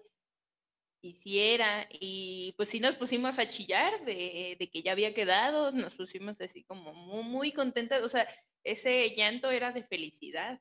y 1.02 1.14
si 1.14 1.40
era, 1.40 1.88
y 1.92 2.54
pues 2.58 2.70
sí 2.70 2.80
nos 2.80 2.96
pusimos 2.96 3.40
a 3.40 3.48
chillar 3.48 4.04
de, 4.06 4.58
que 4.72 4.82
ya 4.82 4.92
había 4.92 5.14
quedado, 5.14 5.72
nos 5.72 5.96
pusimos 5.96 6.42
así 6.42 6.64
como 6.64 6.94
muy, 6.94 7.24
muy 7.24 7.52
contentas, 7.52 8.04
o 8.04 8.10
sea, 8.10 8.28
ese 8.64 9.16
llanto 9.16 9.52
era 9.52 9.72
de 9.72 9.84
felicidad. 9.84 10.60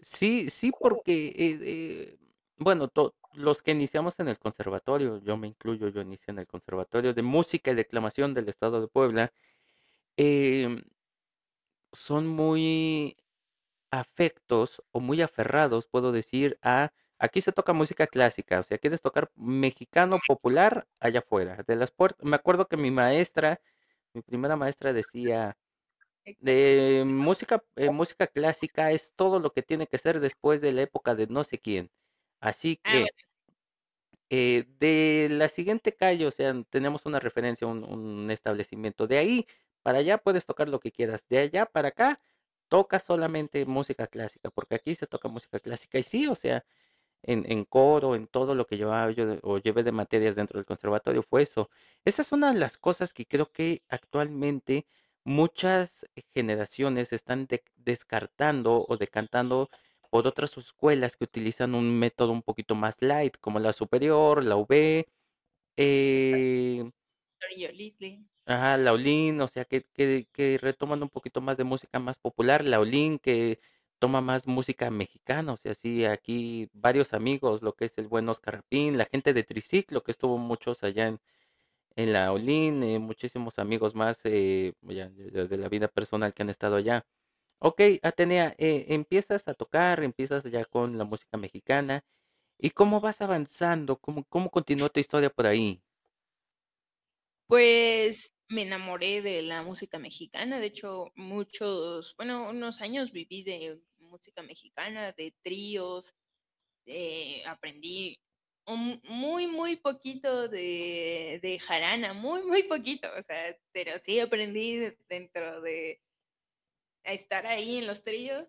Sí, 0.00 0.50
sí, 0.50 0.70
porque, 0.80 1.28
eh, 1.28 1.58
eh, 1.62 2.18
bueno, 2.58 2.90
los 3.34 3.62
que 3.62 3.72
iniciamos 3.72 4.14
en 4.18 4.28
el 4.28 4.38
conservatorio, 4.38 5.18
yo 5.18 5.36
me 5.36 5.48
incluyo, 5.48 5.88
yo 5.88 6.00
inicié 6.00 6.32
en 6.32 6.38
el 6.40 6.46
conservatorio 6.46 7.14
de 7.14 7.22
música 7.22 7.70
y 7.70 7.74
declamación 7.74 8.34
del 8.34 8.48
estado 8.48 8.80
de 8.80 8.88
Puebla, 8.88 9.32
em, 10.16 10.82
son 11.92 12.26
muy 12.26 13.16
afectos 13.92 14.82
o 14.92 15.00
muy 15.00 15.22
aferrados, 15.22 15.88
puedo 15.88 16.12
decir, 16.12 16.58
a 16.62 16.92
aquí 17.18 17.40
se 17.42 17.52
toca 17.52 17.72
música 17.74 18.06
clásica, 18.08 18.60
o 18.60 18.64
sea, 18.64 18.78
quieres 18.78 19.02
tocar 19.02 19.30
mexicano 19.36 20.20
popular 20.28 20.86
allá 21.00 21.20
afuera, 21.20 21.64
de 21.68 21.76
las 21.76 21.90
puertas. 21.92 22.24
Me 22.26 22.36
acuerdo 22.36 22.68
que 22.68 22.76
mi 22.78 22.90
maestra, 22.92 23.60
mi 24.14 24.22
primera 24.22 24.56
maestra 24.56 24.92
decía, 24.94 25.56
de 26.40 27.04
música, 27.06 27.64
eh, 27.76 27.90
música 27.90 28.26
clásica 28.28 28.92
es 28.92 29.12
todo 29.16 29.40
lo 29.40 29.52
que 29.52 29.62
tiene 29.62 29.86
que 29.88 29.98
ser 29.98 30.20
después 30.20 30.60
de 30.62 30.72
la 30.72 30.82
época 30.82 31.14
de 31.16 31.26
no 31.28 31.44
sé 31.44 31.58
quién. 31.60 31.90
Así 32.46 32.78
ah, 32.84 32.90
que 32.92 33.06
eh, 34.30 34.66
de 34.78 35.28
la 35.30 35.48
siguiente 35.48 35.94
calle, 35.96 36.26
o 36.26 36.30
sea, 36.30 36.54
tenemos 36.70 37.06
una 37.06 37.18
referencia, 37.18 37.66
un, 37.66 37.82
un 37.84 38.30
establecimiento. 38.30 39.06
De 39.08 39.18
ahí 39.18 39.46
para 39.82 39.98
allá 39.98 40.18
puedes 40.18 40.46
tocar 40.46 40.68
lo 40.68 40.78
que 40.80 40.92
quieras. 40.92 41.24
De 41.28 41.38
allá 41.38 41.66
para 41.66 41.88
acá 41.88 42.20
toca 42.68 43.00
solamente 43.00 43.64
música 43.66 44.06
clásica, 44.06 44.50
porque 44.50 44.76
aquí 44.76 44.94
se 44.94 45.06
toca 45.08 45.28
música 45.28 45.58
clásica. 45.60 45.98
Y 45.98 46.04
sí, 46.04 46.28
o 46.28 46.36
sea, 46.36 46.64
en, 47.22 47.50
en 47.50 47.64
coro, 47.64 48.14
en 48.16 48.28
todo 48.28 48.54
lo 48.54 48.66
que 48.66 48.76
llevaba 48.76 49.10
yo 49.12 49.38
o 49.42 49.58
llevé 49.58 49.82
de 49.84 49.92
materias 49.92 50.36
dentro 50.36 50.58
del 50.58 50.66
conservatorio 50.66 51.22
fue 51.22 51.42
eso. 51.42 51.70
Esa 52.04 52.22
es 52.22 52.32
una 52.32 52.52
de 52.52 52.60
las 52.60 52.78
cosas 52.78 53.12
que 53.12 53.26
creo 53.26 53.52
que 53.52 53.82
actualmente 53.88 54.86
muchas 55.24 56.06
generaciones 56.34 57.12
están 57.12 57.48
descartando 57.76 58.86
o 58.88 58.96
decantando 58.96 59.70
por 60.08 60.26
otras 60.26 60.56
escuelas 60.58 61.16
que 61.16 61.24
utilizan 61.24 61.74
un 61.74 61.98
método 61.98 62.32
un 62.32 62.42
poquito 62.42 62.74
más 62.74 62.96
light, 63.00 63.36
como 63.40 63.58
la 63.60 63.72
superior, 63.72 64.44
la 64.44 64.56
UB, 64.56 65.06
eh, 65.76 66.90
Ajá, 68.46 68.76
Laulín, 68.76 69.40
o 69.40 69.48
sea, 69.48 69.64
que, 69.64 69.82
que, 69.82 70.28
que 70.32 70.58
retoman 70.58 71.02
un 71.02 71.08
poquito 71.10 71.40
más 71.40 71.56
de 71.56 71.64
música 71.64 71.98
más 71.98 72.18
popular, 72.18 72.64
Laulín, 72.64 73.18
que 73.18 73.60
toma 73.98 74.20
más 74.20 74.46
música 74.46 74.90
mexicana, 74.90 75.52
o 75.52 75.56
sea, 75.56 75.74
sí, 75.74 76.04
aquí 76.04 76.68
varios 76.72 77.12
amigos, 77.14 77.62
lo 77.62 77.74
que 77.74 77.86
es 77.86 77.98
el 77.98 78.08
buen 78.08 78.28
Oscar 78.28 78.56
Rapín, 78.56 78.98
la 78.98 79.06
gente 79.06 79.32
de 79.32 79.42
Triciclo, 79.44 80.02
que 80.02 80.12
estuvo 80.12 80.38
muchos 80.38 80.82
allá 80.84 81.08
en, 81.08 81.20
en 81.96 82.12
la 82.12 82.32
Olin, 82.32 82.82
eh, 82.82 82.98
muchísimos 82.98 83.58
amigos 83.58 83.94
más 83.94 84.18
eh, 84.24 84.74
de, 84.82 85.56
la 85.58 85.68
vida 85.68 85.88
personal 85.88 86.34
que 86.34 86.42
han 86.42 86.50
estado 86.50 86.76
allá. 86.76 87.06
Ok, 87.58 87.80
Atenea, 88.02 88.54
eh, 88.58 88.86
empiezas 88.88 89.48
a 89.48 89.54
tocar, 89.54 90.02
empiezas 90.04 90.44
ya 90.44 90.64
con 90.66 90.98
la 90.98 91.04
música 91.04 91.38
mexicana. 91.38 92.04
¿Y 92.58 92.70
cómo 92.70 93.00
vas 93.00 93.20
avanzando? 93.20 93.96
¿Cómo, 93.96 94.50
continúa 94.50 94.88
tu 94.90 95.00
historia 95.00 95.30
por 95.30 95.46
ahí? 95.46 95.82
Pues 97.48 98.32
me 98.48 98.62
enamoré 98.62 99.22
de 99.22 99.42
la 99.42 99.62
música 99.62 99.98
mexicana. 99.98 100.60
De 100.60 100.66
hecho, 100.66 101.12
muchos, 101.14 102.14
bueno, 102.16 102.50
unos 102.50 102.80
años 102.80 103.12
viví 103.12 103.42
de 103.42 103.80
música 103.98 104.42
mexicana, 104.42 105.12
de 105.12 105.34
tríos. 105.42 106.14
aprendí 107.46 108.18
un, 108.66 109.00
muy, 109.04 109.46
muy 109.46 109.76
poquito 109.76 110.48
de, 110.48 111.38
de 111.42 111.58
jarana, 111.58 112.12
muy, 112.14 112.42
muy 112.42 112.64
poquito, 112.64 113.08
o 113.18 113.22
sea, 113.22 113.56
pero 113.72 113.92
sí 114.02 114.20
aprendí 114.20 114.92
dentro 115.08 115.60
de 115.62 116.00
estar 117.12 117.46
ahí 117.46 117.78
en 117.78 117.86
los 117.86 118.02
tríos. 118.02 118.46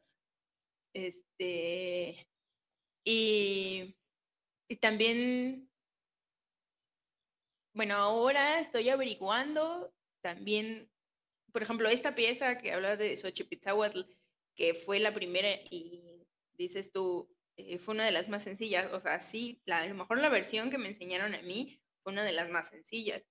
Este, 0.93 2.27
y, 3.03 3.95
y 4.67 4.75
también, 4.77 5.69
bueno, 7.73 7.95
ahora 7.95 8.59
estoy 8.59 8.89
averiguando 8.89 9.93
también, 10.21 10.89
por 11.51 11.61
ejemplo, 11.63 11.89
esta 11.89 12.15
pieza 12.15 12.57
que 12.57 12.73
habla 12.73 12.97
de 12.97 13.15
Xochipitzahuatl, 13.15 14.01
que 14.55 14.73
fue 14.73 14.99
la 14.99 15.13
primera 15.13 15.49
y 15.69 16.25
dices 16.57 16.91
tú, 16.91 17.29
eh, 17.57 17.77
fue 17.79 17.95
una 17.95 18.05
de 18.05 18.11
las 18.11 18.29
más 18.29 18.43
sencillas. 18.43 18.91
O 18.93 18.99
sea, 18.99 19.19
sí, 19.19 19.61
la, 19.65 19.79
a 19.79 19.87
lo 19.87 19.95
mejor 19.95 20.19
la 20.19 20.29
versión 20.29 20.69
que 20.69 20.77
me 20.77 20.89
enseñaron 20.89 21.35
a 21.35 21.41
mí 21.41 21.81
fue 22.03 22.13
una 22.13 22.23
de 22.23 22.33
las 22.33 22.49
más 22.49 22.69
sencillas, 22.69 23.23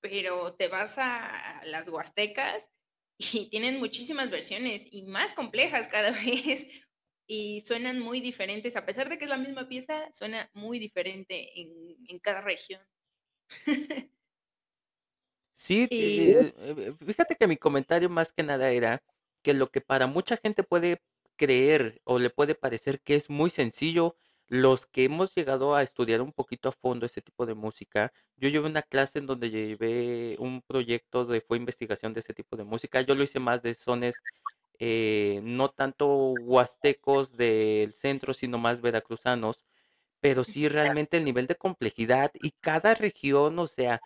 pero 0.00 0.54
te 0.54 0.68
vas 0.68 0.98
a, 0.98 1.62
las 1.64 1.88
huastecas 1.88 2.68
y 3.34 3.48
tienen 3.50 3.78
muchísimas 3.78 4.30
versiones 4.30 4.86
y 4.90 5.02
más 5.04 5.34
complejas 5.34 5.88
cada 5.88 6.10
vez 6.24 6.66
y 7.26 7.60
suenan 7.62 8.00
muy 8.00 8.20
diferentes. 8.20 8.76
A 8.76 8.86
pesar 8.86 9.08
de 9.08 9.18
que 9.18 9.24
es 9.24 9.30
la 9.30 9.38
misma 9.38 9.68
pieza, 9.68 10.10
suena 10.12 10.50
muy 10.54 10.78
diferente 10.78 11.60
en, 11.60 11.96
en 12.08 12.18
cada 12.20 12.40
región. 12.40 12.80
Sí, 15.56 15.88
eh, 15.90 16.52
eh, 16.56 16.94
fíjate 17.04 17.36
que 17.36 17.46
mi 17.46 17.56
comentario 17.56 18.08
más 18.10 18.32
que 18.32 18.42
nada 18.42 18.70
era 18.70 19.02
que 19.42 19.54
lo 19.54 19.70
que 19.70 19.80
para 19.80 20.06
mucha 20.06 20.36
gente 20.36 20.64
puede 20.64 21.02
creer 21.36 22.00
o 22.04 22.18
le 22.18 22.30
puede 22.30 22.54
parecer 22.54 23.00
que 23.02 23.14
es 23.16 23.30
muy 23.30 23.50
sencillo, 23.50 24.16
los 24.52 24.84
que 24.84 25.04
hemos 25.04 25.34
llegado 25.34 25.74
a 25.74 25.82
estudiar 25.82 26.20
un 26.20 26.30
poquito 26.32 26.68
a 26.68 26.72
fondo 26.72 27.06
ese 27.06 27.22
tipo 27.22 27.46
de 27.46 27.54
música, 27.54 28.12
yo 28.36 28.50
llevé 28.50 28.68
una 28.68 28.82
clase 28.82 29.18
en 29.18 29.26
donde 29.26 29.48
llevé 29.50 30.36
un 30.38 30.60
proyecto 30.60 31.24
de 31.24 31.40
fue 31.40 31.56
investigación 31.56 32.12
de 32.12 32.20
ese 32.20 32.34
tipo 32.34 32.58
de 32.58 32.64
música, 32.64 33.00
yo 33.00 33.14
lo 33.14 33.24
hice 33.24 33.38
más 33.40 33.62
de 33.62 33.74
sones 33.74 34.14
eh, 34.78 35.40
no 35.42 35.70
tanto 35.70 36.06
huastecos 36.06 37.34
del 37.34 37.94
centro, 37.94 38.34
sino 38.34 38.58
más 38.58 38.82
veracruzanos, 38.82 39.62
pero 40.20 40.44
sí 40.44 40.68
realmente 40.68 41.16
el 41.16 41.24
nivel 41.24 41.46
de 41.46 41.56
complejidad 41.56 42.30
y 42.34 42.50
cada 42.60 42.94
región, 42.94 43.58
o 43.58 43.68
sea, 43.68 44.02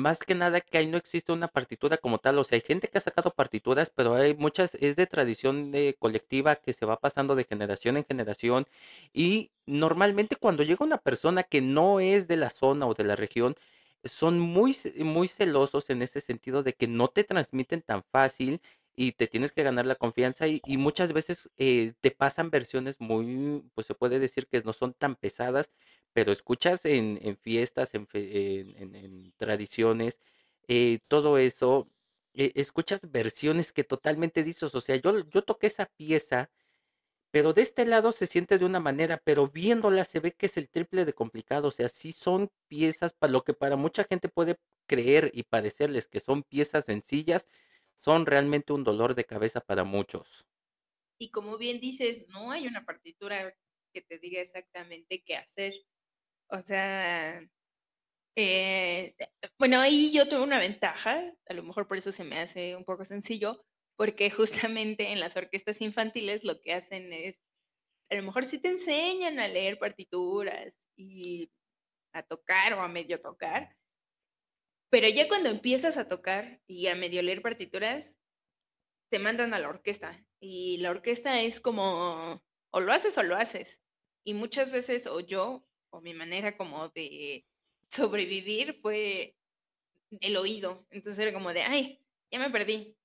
más 0.00 0.18
que 0.20 0.34
nada 0.34 0.60
que 0.60 0.78
ahí 0.78 0.86
no 0.86 0.96
existe 0.98 1.32
una 1.32 1.48
partitura 1.48 1.98
como 1.98 2.18
tal, 2.18 2.38
o 2.38 2.44
sea, 2.44 2.56
hay 2.56 2.62
gente 2.62 2.88
que 2.88 2.98
ha 2.98 3.00
sacado 3.00 3.30
partituras, 3.30 3.90
pero 3.94 4.14
hay 4.14 4.34
muchas, 4.34 4.74
es 4.80 4.96
de 4.96 5.06
tradición 5.06 5.70
de 5.72 5.96
colectiva 5.98 6.56
que 6.56 6.72
se 6.72 6.86
va 6.86 6.98
pasando 6.98 7.34
de 7.36 7.44
generación 7.44 7.96
en 7.96 8.04
generación 8.04 8.66
y 9.12 9.50
normalmente 9.66 10.36
cuando 10.36 10.62
llega 10.64 10.84
una 10.84 10.98
persona 10.98 11.42
que 11.44 11.60
no 11.60 12.00
es 12.00 12.28
de 12.28 12.36
la 12.36 12.50
zona 12.50 12.86
o 12.86 12.94
de 12.94 13.04
la 13.04 13.16
región, 13.16 13.56
son 14.04 14.40
muy, 14.40 14.76
muy 14.98 15.28
celosos 15.28 15.90
en 15.90 16.02
ese 16.02 16.20
sentido 16.20 16.62
de 16.62 16.74
que 16.74 16.86
no 16.86 17.08
te 17.08 17.24
transmiten 17.24 17.82
tan 17.82 18.02
fácil 18.04 18.60
y 18.96 19.12
te 19.12 19.26
tienes 19.26 19.52
que 19.52 19.62
ganar 19.62 19.86
la 19.86 19.94
confianza 19.94 20.46
y, 20.46 20.60
muchas 20.76 21.12
veces 21.12 21.48
eh, 21.56 21.94
te 22.00 22.10
pasan 22.10 22.50
versiones 22.50 23.00
muy, 23.00 23.62
pues 23.74 23.86
se 23.86 23.94
puede 23.94 24.18
decir 24.18 24.46
que 24.46 24.62
no 24.62 24.72
son 24.72 24.94
tan 24.94 25.16
pesadas, 25.16 25.70
pero 26.12 26.32
escuchas 26.32 26.84
en, 26.84 27.18
en 27.22 27.36
fiestas, 27.36 27.94
en, 27.94 28.06
en, 28.12 29.32
tradiciones, 29.36 30.18
eh, 30.68 31.00
todo 31.08 31.38
eso, 31.38 31.88
eh, 32.34 32.52
escuchas 32.56 33.00
versiones 33.02 33.72
que 33.72 33.84
totalmente 33.84 34.42
dices, 34.44 34.74
o 34.74 34.80
sea, 34.80 34.96
yo, 34.96 35.28
yo 35.30 35.42
toqué 35.42 35.68
esa 35.68 35.86
pieza, 35.86 36.50
pero 37.30 37.52
de 37.52 37.62
este 37.62 37.86
lado 37.86 38.12
se 38.12 38.26
siente 38.26 38.58
de 38.58 38.64
una 38.64 38.80
manera, 38.80 39.20
pero 39.24 39.48
viéndola 39.48 40.04
se 40.04 40.20
ve 40.20 40.32
que 40.32 40.46
es 40.46 40.56
el 40.56 40.68
triple 40.68 41.04
de 41.04 41.12
complicado, 41.12 41.68
o 41.68 41.70
sea, 41.70 41.88
sí 41.88 42.12
son 42.12 42.50
piezas 42.68 43.12
para 43.14 43.32
lo 43.32 43.44
que 43.44 43.54
para 43.54 43.76
mucha 43.76 44.04
gente 44.04 44.28
puede 44.28 44.58
creer 44.86 45.30
y 45.34 45.44
parecerles 45.44 46.08
que 46.08 46.20
son 46.20 46.42
piezas 46.42 46.86
sencillas, 46.86 47.46
son 48.02 48.26
realmente 48.26 48.72
un 48.72 48.82
dolor 48.82 49.14
de 49.14 49.24
cabeza 49.24 49.60
para 49.60 49.84
muchos. 49.84 50.44
Y 51.18 51.30
como 51.30 51.58
bien 51.58 51.80
dices, 51.80 52.26
no 52.28 52.50
hay 52.50 52.66
una 52.66 52.84
partitura 52.84 53.54
que 53.92 54.00
te 54.00 54.18
diga 54.18 54.40
exactamente 54.40 55.22
qué 55.22 55.36
hacer. 55.36 55.74
O 56.50 56.60
sea, 56.62 57.40
eh, 58.36 59.14
bueno, 59.58 59.80
ahí 59.80 60.12
yo 60.12 60.28
tuve 60.28 60.42
una 60.42 60.58
ventaja, 60.58 61.32
a 61.46 61.54
lo 61.54 61.62
mejor 61.62 61.86
por 61.86 61.98
eso 61.98 62.12
se 62.12 62.24
me 62.24 62.38
hace 62.38 62.76
un 62.76 62.84
poco 62.84 63.04
sencillo, 63.04 63.64
porque 63.96 64.30
justamente 64.30 65.12
en 65.12 65.20
las 65.20 65.36
orquestas 65.36 65.80
infantiles 65.80 66.44
lo 66.44 66.60
que 66.60 66.72
hacen 66.74 67.12
es, 67.12 67.42
a 68.10 68.16
lo 68.16 68.22
mejor 68.22 68.44
sí 68.44 68.60
te 68.60 68.68
enseñan 68.68 69.38
a 69.38 69.48
leer 69.48 69.78
partituras 69.78 70.74
y 70.96 71.50
a 72.14 72.22
tocar 72.22 72.74
o 72.74 72.80
a 72.82 72.88
medio 72.88 73.20
tocar, 73.20 73.76
pero 74.90 75.08
ya 75.08 75.28
cuando 75.28 75.50
empiezas 75.50 75.96
a 75.96 76.08
tocar 76.08 76.60
y 76.66 76.88
a 76.88 76.96
medio 76.96 77.22
leer 77.22 77.42
partituras, 77.42 78.16
te 79.10 79.20
mandan 79.20 79.54
a 79.54 79.58
la 79.60 79.68
orquesta 79.68 80.24
y 80.40 80.78
la 80.78 80.90
orquesta 80.90 81.40
es 81.42 81.60
como, 81.60 82.42
o 82.72 82.80
lo 82.80 82.92
haces 82.92 83.16
o 83.18 83.22
lo 83.22 83.36
haces. 83.36 83.80
Y 84.24 84.34
muchas 84.34 84.72
veces, 84.72 85.06
o 85.06 85.20
yo 85.20 85.64
o 85.90 86.00
mi 86.00 86.14
manera 86.14 86.56
como 86.56 86.88
de 86.90 87.44
sobrevivir 87.88 88.74
fue 88.74 89.36
el 90.20 90.36
oído. 90.36 90.86
Entonces 90.90 91.18
era 91.20 91.32
como 91.32 91.52
de, 91.52 91.62
ay, 91.62 92.00
ya 92.30 92.38
me 92.38 92.50
perdí. 92.50 92.96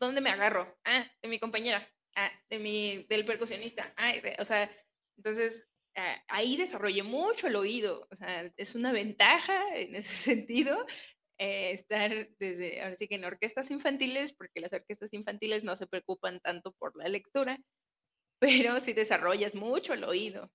¿dónde 0.00 0.20
me 0.20 0.30
agarro? 0.30 0.78
Ah, 0.84 1.06
de 1.22 1.28
mi 1.28 1.38
compañera, 1.38 1.86
ah, 2.16 2.30
de 2.50 2.58
mi, 2.58 3.04
del 3.04 3.24
percusionista, 3.24 3.92
ah, 3.96 4.12
o 4.38 4.44
sea, 4.44 4.70
entonces 5.16 5.68
ah, 5.96 6.22
ahí 6.28 6.56
desarrollé 6.56 7.02
mucho 7.02 7.46
el 7.46 7.56
oído, 7.56 8.08
o 8.10 8.16
sea, 8.16 8.50
es 8.56 8.74
una 8.74 8.92
ventaja 8.92 9.76
en 9.76 9.94
ese 9.94 10.14
sentido 10.36 10.86
eh, 11.38 11.72
estar 11.72 12.28
desde, 12.38 12.80
ahora 12.82 12.96
sí 12.96 13.08
que 13.08 13.16
en 13.16 13.24
orquestas 13.24 13.70
infantiles, 13.70 14.32
porque 14.32 14.60
las 14.60 14.72
orquestas 14.72 15.12
infantiles 15.12 15.64
no 15.64 15.76
se 15.76 15.86
preocupan 15.86 16.40
tanto 16.40 16.72
por 16.72 16.96
la 16.96 17.08
lectura, 17.08 17.58
pero 18.38 18.80
sí 18.80 18.92
desarrollas 18.92 19.54
mucho 19.54 19.94
el 19.94 20.04
oído, 20.04 20.50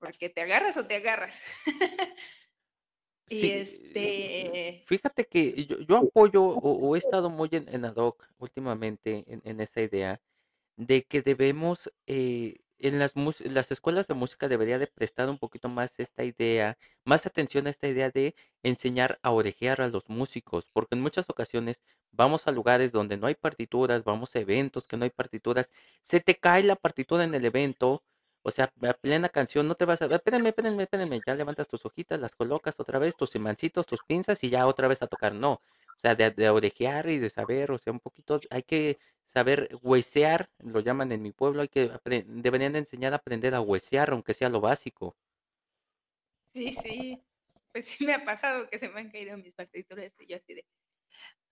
porque 0.00 0.30
te 0.30 0.42
agarras 0.42 0.76
o 0.78 0.86
te 0.86 0.96
agarras. 0.96 1.40
Y 3.28 3.46
Sí, 3.46 3.52
este, 3.52 4.84
fíjate 4.86 5.26
que 5.26 5.66
yo, 5.66 5.78
yo 5.80 5.96
apoyo 5.98 6.44
o, 6.44 6.88
o 6.88 6.96
he 6.96 6.98
estado 6.98 7.30
muy 7.30 7.48
en, 7.52 7.68
en 7.68 7.84
ad 7.84 7.96
hoc 7.96 8.28
últimamente 8.38 9.24
en, 9.28 9.40
en 9.44 9.60
esa 9.60 9.80
idea 9.82 10.20
de 10.76 11.04
que 11.06 11.22
debemos, 11.22 11.92
eh, 12.06 12.58
en 12.78 12.98
las, 13.00 13.14
las 13.40 13.72
escuelas 13.72 14.08
de 14.08 14.14
música 14.14 14.48
debería 14.48 14.78
de 14.78 14.88
prestar 14.88 15.30
un 15.30 15.38
poquito 15.38 15.68
más 15.68 15.92
esta 15.98 16.24
idea, 16.24 16.78
más 17.04 17.26
atención 17.26 17.66
a 17.66 17.70
esta 17.70 17.88
idea 17.88 18.10
de 18.10 18.34
enseñar 18.64 19.18
a 19.22 19.32
orejear 19.32 19.80
a 19.82 19.88
los 19.88 20.08
músicos, 20.10 20.66
porque 20.72 20.96
en 20.96 21.02
muchas 21.02 21.30
ocasiones 21.30 21.82
vamos 22.12 22.46
a 22.48 22.52
lugares 22.52 22.92
donde 22.92 23.16
no 23.18 23.26
hay 23.28 23.36
partituras, 23.36 24.04
vamos 24.04 24.36
a 24.36 24.40
eventos 24.40 24.86
que 24.88 24.96
no 24.98 25.04
hay 25.04 25.10
partituras, 25.10 25.70
se 26.02 26.20
te 26.20 26.36
cae 26.36 26.64
la 26.64 26.76
partitura 26.76 27.24
en 27.24 27.34
el 27.34 27.44
evento, 27.46 28.04
o 28.42 28.50
sea, 28.50 28.72
a 28.82 28.92
plena 28.94 29.28
canción, 29.28 29.68
no 29.68 29.74
te 29.76 29.84
vas 29.84 30.00
a, 30.02 30.06
espérenme, 30.06 30.50
espérenme, 30.50 30.82
espérenme, 30.84 31.22
ya 31.26 31.34
levantas 31.34 31.68
tus 31.68 31.84
hojitas, 31.86 32.20
las 32.20 32.34
colocas 32.36 32.74
otra 32.78 32.98
vez, 32.98 33.16
tus 33.16 33.34
imancitos, 33.34 33.86
tus 33.86 34.02
pinzas 34.02 34.42
y 34.44 34.50
ya 34.50 34.66
otra 34.66 34.88
vez 34.88 35.02
a 35.02 35.06
tocar, 35.08 35.34
no, 35.34 35.52
o 35.54 35.62
sea, 36.00 36.14
de, 36.14 36.30
de 36.30 36.48
orejear 36.50 37.08
y 37.10 37.18
de 37.18 37.30
saber, 37.30 37.70
o 37.72 37.78
sea, 37.78 37.92
un 37.92 38.00
poquito, 38.00 38.40
hay 38.50 38.62
que 38.62 38.98
saber 39.32 39.70
huesear, 39.82 40.50
lo 40.58 40.80
llaman 40.80 41.12
en 41.12 41.22
mi 41.22 41.32
pueblo, 41.32 41.62
hay 41.62 41.68
que 41.68 41.90
deberían 42.26 42.72
de 42.72 42.80
enseñar 42.80 43.12
a 43.12 43.16
aprender 43.16 43.54
a 43.54 43.60
huesear, 43.60 44.10
aunque 44.10 44.34
sea 44.34 44.48
lo 44.48 44.60
básico. 44.60 45.16
sí, 46.52 46.72
sí, 46.72 47.24
pues 47.72 47.86
sí 47.88 48.04
me 48.04 48.14
ha 48.14 48.24
pasado 48.24 48.68
que 48.68 48.78
se 48.78 48.88
me 48.88 49.00
han 49.00 49.10
caído 49.10 49.36
mis 49.38 49.54
partituras 49.54 50.12
y 50.18 50.26
yo 50.26 50.36
así 50.36 50.54
de, 50.54 50.66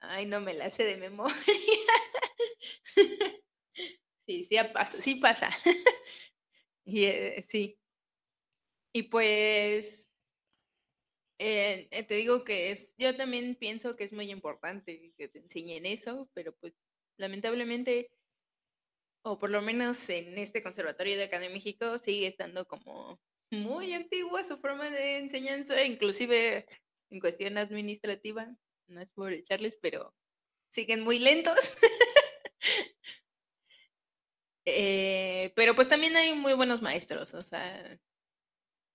ay, 0.01 0.27
no 0.27 0.43
me 0.43 0.55
las 0.55 0.75
sé 0.75 0.85
de 0.85 0.99
memoria. 0.99 1.37
Sí, 4.27 4.45
sí 4.45 4.57
ha 4.59 4.73
pas- 4.73 5.01
sí 5.01 5.17
pasa. 5.17 5.49
Y 6.91 7.05
eh, 7.05 7.45
sí, 7.47 7.79
y 8.95 9.03
pues 9.05 10.09
eh, 11.39 11.87
eh, 11.91 12.03
te 12.05 12.15
digo 12.15 12.45
que 12.45 12.71
es, 12.71 12.95
yo 12.97 13.15
también 13.15 13.57
pienso 13.57 13.95
que 13.95 14.05
es 14.05 14.13
muy 14.13 14.31
importante 14.31 15.13
que 15.19 15.29
te 15.29 15.39
enseñen 15.39 15.85
eso, 15.85 16.31
pero 16.33 16.55
pues 16.57 16.73
lamentablemente, 17.19 18.11
o 19.23 19.39
por 19.39 19.51
lo 19.51 19.61
menos 19.61 20.09
en 20.09 20.39
este 20.39 20.63
conservatorio 20.63 21.19
de 21.19 21.25
acá 21.25 21.39
de 21.39 21.51
México, 21.51 21.99
sigue 21.99 22.27
estando 22.27 22.67
como 22.67 23.21
muy 23.51 23.93
antigua 23.93 24.43
su 24.43 24.57
forma 24.57 24.89
de 24.89 25.19
enseñanza, 25.19 25.85
inclusive 25.85 26.65
en 27.11 27.21
cuestión 27.21 27.59
administrativa, 27.59 28.49
no 28.87 29.03
es 29.03 29.11
por 29.11 29.35
echarles, 29.35 29.79
pero 29.83 30.15
siguen 30.71 31.03
muy 31.03 31.19
lentos. 31.19 31.77
Eh, 34.71 35.53
pero 35.55 35.75
pues 35.75 35.89
también 35.89 36.17
hay 36.17 36.35
muy 36.35 36.55
buenos 36.55 36.83
maestros, 36.83 37.33
o 37.35 37.43
sea, 37.43 37.99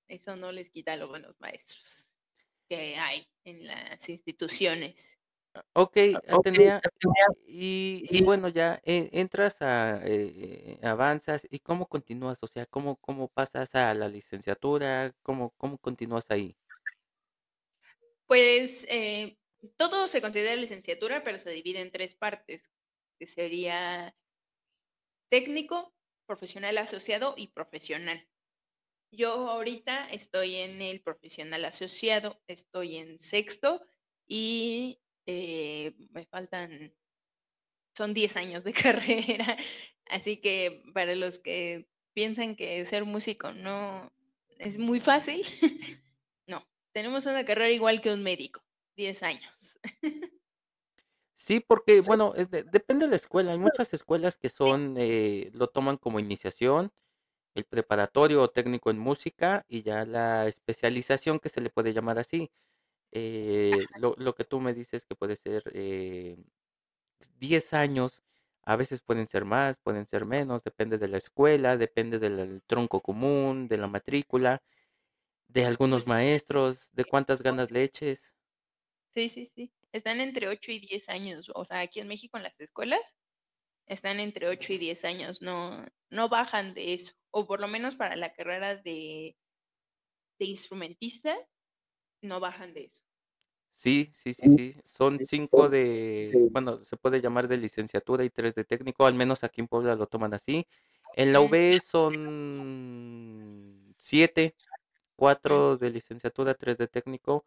eso 0.08 0.36
no 0.36 0.52
les 0.52 0.70
quita 0.70 0.96
los 0.96 1.10
buenos 1.10 1.40
maestros 1.40 2.12
que 2.70 2.96
hay 2.96 3.28
en 3.44 3.68
las 3.68 4.08
instituciones. 4.10 5.18
Ok, 5.74 5.98
Atenea, 6.28 6.82
y, 7.46 8.06
y 8.10 8.24
bueno, 8.24 8.50
ya 8.50 8.82
eh, 8.84 9.10
entras 9.12 9.56
a, 9.62 10.02
eh, 10.04 10.80
avanzas, 10.82 11.46
¿y 11.50 11.60
cómo 11.60 11.86
continúas? 11.88 12.40
O 12.42 12.48
sea, 12.48 12.66
¿cómo, 12.66 12.96
cómo 12.96 13.28
pasas 13.28 13.70
a 13.76 13.94
la 13.94 14.08
licenciatura? 14.08 15.14
¿Cómo, 15.22 15.52
cómo 15.58 15.78
continúas 15.78 16.26
ahí? 16.30 16.56
Pues 18.26 18.88
eh, 18.90 19.38
todo 19.78 20.08
se 20.08 20.22
considera 20.22 20.56
licenciatura, 20.56 21.24
pero 21.24 21.38
se 21.38 21.52
divide 21.52 21.82
en 21.82 21.92
tres 21.92 22.16
partes, 22.16 22.68
que 23.20 23.28
sería 23.28 24.16
técnico, 25.34 25.92
profesional 26.28 26.78
asociado 26.78 27.34
y 27.36 27.48
profesional. 27.48 28.24
Yo 29.12 29.50
ahorita 29.50 30.08
estoy 30.12 30.58
en 30.58 30.80
el 30.80 31.02
profesional 31.02 31.66
asociado, 31.66 32.40
estoy 32.46 32.98
en 32.98 33.20
sexto 33.20 33.84
y 34.28 35.02
eh, 35.26 35.96
me 36.12 36.28
faltan, 36.28 36.94
son 37.98 38.14
10 38.14 38.38
años 38.38 38.64
de 38.64 38.74
carrera, 39.34 39.58
así 40.06 40.38
que 40.38 40.84
para 40.94 41.16
los 41.16 41.40
que 41.40 41.90
piensan 42.14 42.56
que 42.56 42.86
ser 42.86 43.04
músico 43.04 43.54
no 43.54 44.14
es 44.60 44.78
muy 44.78 45.00
fácil, 45.00 45.42
no, 46.48 46.64
tenemos 46.92 47.26
una 47.26 47.44
carrera 47.44 47.72
igual 47.72 48.02
que 48.02 48.14
un 48.14 48.22
médico, 48.22 48.64
10 48.98 49.24
años. 49.24 49.80
Sí, 51.46 51.60
porque, 51.60 52.00
bueno, 52.02 52.34
eh, 52.38 52.46
de- 52.46 52.64
depende 52.64 53.06
de 53.06 53.10
la 53.12 53.16
escuela. 53.18 53.52
Hay 53.52 53.58
muchas 53.58 53.94
escuelas 53.94 54.38
que 54.38 54.48
son, 54.50 54.96
eh, 54.98 55.50
lo 55.54 55.68
toman 55.68 55.98
como 55.98 56.20
iniciación, 56.20 56.92
el 57.56 57.66
preparatorio 57.66 58.42
o 58.44 58.50
técnico 58.52 58.92
en 58.92 59.00
música 59.00 59.66
y 59.70 59.84
ya 59.84 60.06
la 60.06 60.48
especialización 60.48 61.40
que 61.40 61.50
se 61.50 61.62
le 61.62 61.70
puede 61.72 61.94
llamar 61.94 62.20
así. 62.20 62.52
Eh, 63.12 63.88
lo, 63.96 64.16
lo 64.18 64.36
que 64.36 64.46
tú 64.46 64.60
me 64.62 64.74
dices 64.74 65.06
que 65.06 65.16
puede 65.16 65.38
ser 65.38 65.64
eh, 65.74 66.38
10 67.40 67.74
años, 67.74 68.24
a 68.64 68.76
veces 68.78 69.02
pueden 69.02 69.28
ser 69.28 69.46
más, 69.46 69.78
pueden 69.84 70.06
ser 70.08 70.26
menos, 70.26 70.64
depende 70.64 70.98
de 71.00 71.08
la 71.10 71.18
escuela, 71.18 71.78
depende 71.78 72.20
del 72.20 72.38
del 72.38 72.64
tronco 72.68 73.02
común, 73.02 73.68
de 73.68 73.78
la 73.78 73.88
matrícula, 73.88 74.64
de 75.50 75.66
algunos 75.66 76.06
pues 76.06 76.08
maestros, 76.08 76.90
de 76.94 77.06
cuántas 77.06 77.42
ganas 77.44 77.72
le 77.72 77.84
eches. 77.84 78.22
Sí, 79.14 79.30
sí, 79.30 79.46
sí. 79.46 79.74
Están 79.94 80.20
entre 80.20 80.50
8 80.50 80.72
y 80.72 80.80
10 80.80 81.10
años. 81.10 81.52
O 81.56 81.64
sea, 81.64 81.80
aquí 81.80 82.02
en 82.02 82.08
México 82.08 82.36
en 82.36 82.44
las 82.44 82.60
escuelas 82.60 83.18
están 83.86 84.20
entre 84.20 84.50
8 84.50 84.74
y 84.74 84.78
10 84.78 85.06
años. 85.06 85.42
No, 85.42 85.86
no 86.10 86.28
bajan 86.28 86.74
de 86.74 86.96
eso. 86.96 87.14
O 87.32 87.48
por 87.48 87.62
lo 87.62 87.68
menos 87.68 87.96
para 87.96 88.16
la 88.16 88.34
carrera 88.34 88.76
de, 88.76 89.38
de 90.40 90.46
instrumentista, 90.46 91.36
no 92.22 92.40
bajan 92.40 92.74
de 92.74 92.86
eso. 92.86 93.02
Sí, 93.76 94.12
sí, 94.14 94.34
sí, 94.34 94.56
sí. 94.56 94.76
Son 94.86 95.20
cinco 95.26 95.68
de, 95.68 96.48
bueno, 96.52 96.86
se 96.86 96.96
puede 96.96 97.22
llamar 97.22 97.48
de 97.48 97.58
licenciatura 97.58 98.24
y 98.24 98.30
tres 98.30 98.56
de 98.56 98.66
técnico, 98.66 99.06
al 99.06 99.16
menos 99.16 99.44
aquí 99.44 99.62
en 99.62 99.68
Puebla 99.68 99.96
lo 99.96 100.08
toman 100.08 100.34
así. 100.34 100.68
En 101.16 101.34
la 101.34 101.42
UB 101.42 101.82
son 101.82 103.94
siete, 103.98 104.56
cuatro 105.16 105.78
de 105.78 105.90
licenciatura, 105.90 106.54
tres 106.54 106.78
de 106.78 106.88
técnico, 106.88 107.46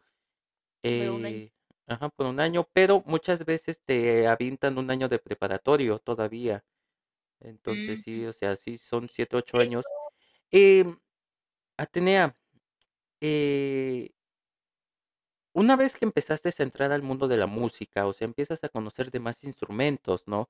eh, 0.83 1.49
ajá, 1.87 2.09
por 2.09 2.25
un 2.27 2.39
año, 2.39 2.67
pero 2.73 3.03
muchas 3.05 3.45
veces 3.45 3.79
te 3.85 4.27
avientan 4.27 4.77
un 4.77 4.91
año 4.91 5.09
de 5.09 5.19
preparatorio 5.19 5.99
todavía. 5.99 6.65
Entonces 7.41 8.01
sí, 8.01 8.25
Mm, 8.25 8.27
o 8.27 8.33
sea, 8.33 8.55
sí 8.57 8.77
son 8.77 9.09
siete, 9.09 9.37
ocho 9.37 9.59
sí. 9.59 9.59
años. 9.59 9.91
Em, 10.51 10.99
Atenea, 11.77 12.37
eh, 13.21 14.11
una 15.53 15.75
vez 15.75 15.93
que 15.97 16.05
empezaste 16.05 16.47
a 16.57 16.63
entrar 16.63 16.93
al 16.93 17.01
mundo 17.03 17.27
de 17.27 17.35
la 17.35 17.47
música, 17.47 18.07
o 18.07 18.13
sea, 18.13 18.23
empiezas 18.23 18.63
a 18.63 18.69
conocer 18.69 19.11
de 19.11 19.19
más 19.19 19.43
instrumentos, 19.43 20.23
¿no? 20.25 20.47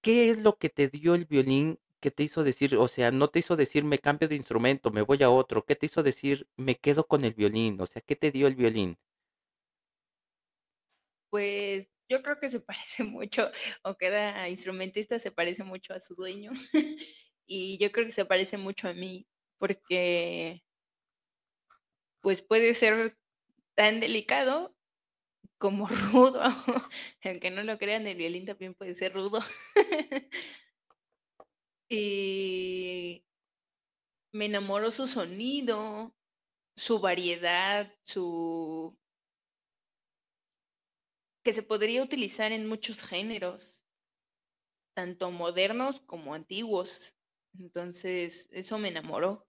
¿Qué 0.00 0.30
es 0.30 0.38
lo 0.38 0.58
que 0.58 0.68
te 0.68 0.86
dio 0.86 1.16
el 1.16 1.24
violín 1.24 1.80
que 1.98 2.12
te 2.12 2.22
hizo 2.22 2.44
decir, 2.44 2.76
o 2.76 2.86
sea, 2.86 3.10
no 3.10 3.30
te 3.30 3.40
hizo 3.40 3.56
decir 3.56 3.82
me 3.82 3.98
cambio 3.98 4.28
de 4.28 4.36
instrumento, 4.36 4.92
me 4.92 5.02
voy 5.02 5.20
a 5.24 5.30
otro? 5.30 5.64
¿Qué 5.64 5.74
te 5.74 5.86
hizo 5.86 6.04
decir 6.04 6.46
me 6.56 6.76
quedo 6.76 7.08
con 7.08 7.24
el 7.24 7.34
violín? 7.34 7.80
O 7.80 7.86
sea, 7.86 8.00
¿qué 8.02 8.14
te 8.14 8.30
dio 8.30 8.46
el 8.46 8.54
violín? 8.54 8.96
Pues 11.32 11.90
yo 12.10 12.22
creo 12.22 12.38
que 12.38 12.50
se 12.50 12.60
parece 12.60 13.04
mucho, 13.04 13.50
o 13.84 13.94
cada 13.96 14.48
instrumentista 14.50 15.18
se 15.18 15.30
parece 15.32 15.64
mucho 15.64 15.94
a 15.94 16.00
su 16.00 16.14
dueño. 16.14 16.50
y 17.46 17.78
yo 17.78 17.90
creo 17.90 18.04
que 18.06 18.12
se 18.12 18.26
parece 18.26 18.58
mucho 18.58 18.86
a 18.88 18.92
mí, 18.94 19.26
porque 19.58 20.62
pues 22.20 22.42
puede 22.42 22.74
ser 22.74 23.18
tan 23.74 24.00
delicado 24.00 24.76
como 25.58 25.86
rudo, 26.12 26.42
aunque 27.24 27.50
no 27.50 27.62
lo 27.64 27.78
crean, 27.78 28.06
el 28.06 28.16
violín 28.18 28.46
también 28.46 28.74
puede 28.74 28.94
ser 28.94 29.14
rudo. 29.14 29.40
y 31.88 33.22
me 34.32 34.46
enamoró 34.46 34.90
su 34.90 35.06
sonido, 35.06 36.14
su 36.76 37.00
variedad, 37.00 37.92
su 38.04 38.98
que 41.42 41.52
se 41.52 41.62
podría 41.62 42.02
utilizar 42.02 42.52
en 42.52 42.68
muchos 42.68 43.02
géneros, 43.02 43.78
tanto 44.94 45.30
modernos 45.30 46.00
como 46.06 46.34
antiguos. 46.34 47.14
Entonces, 47.58 48.48
eso 48.52 48.78
me 48.78 48.88
enamoró. 48.88 49.46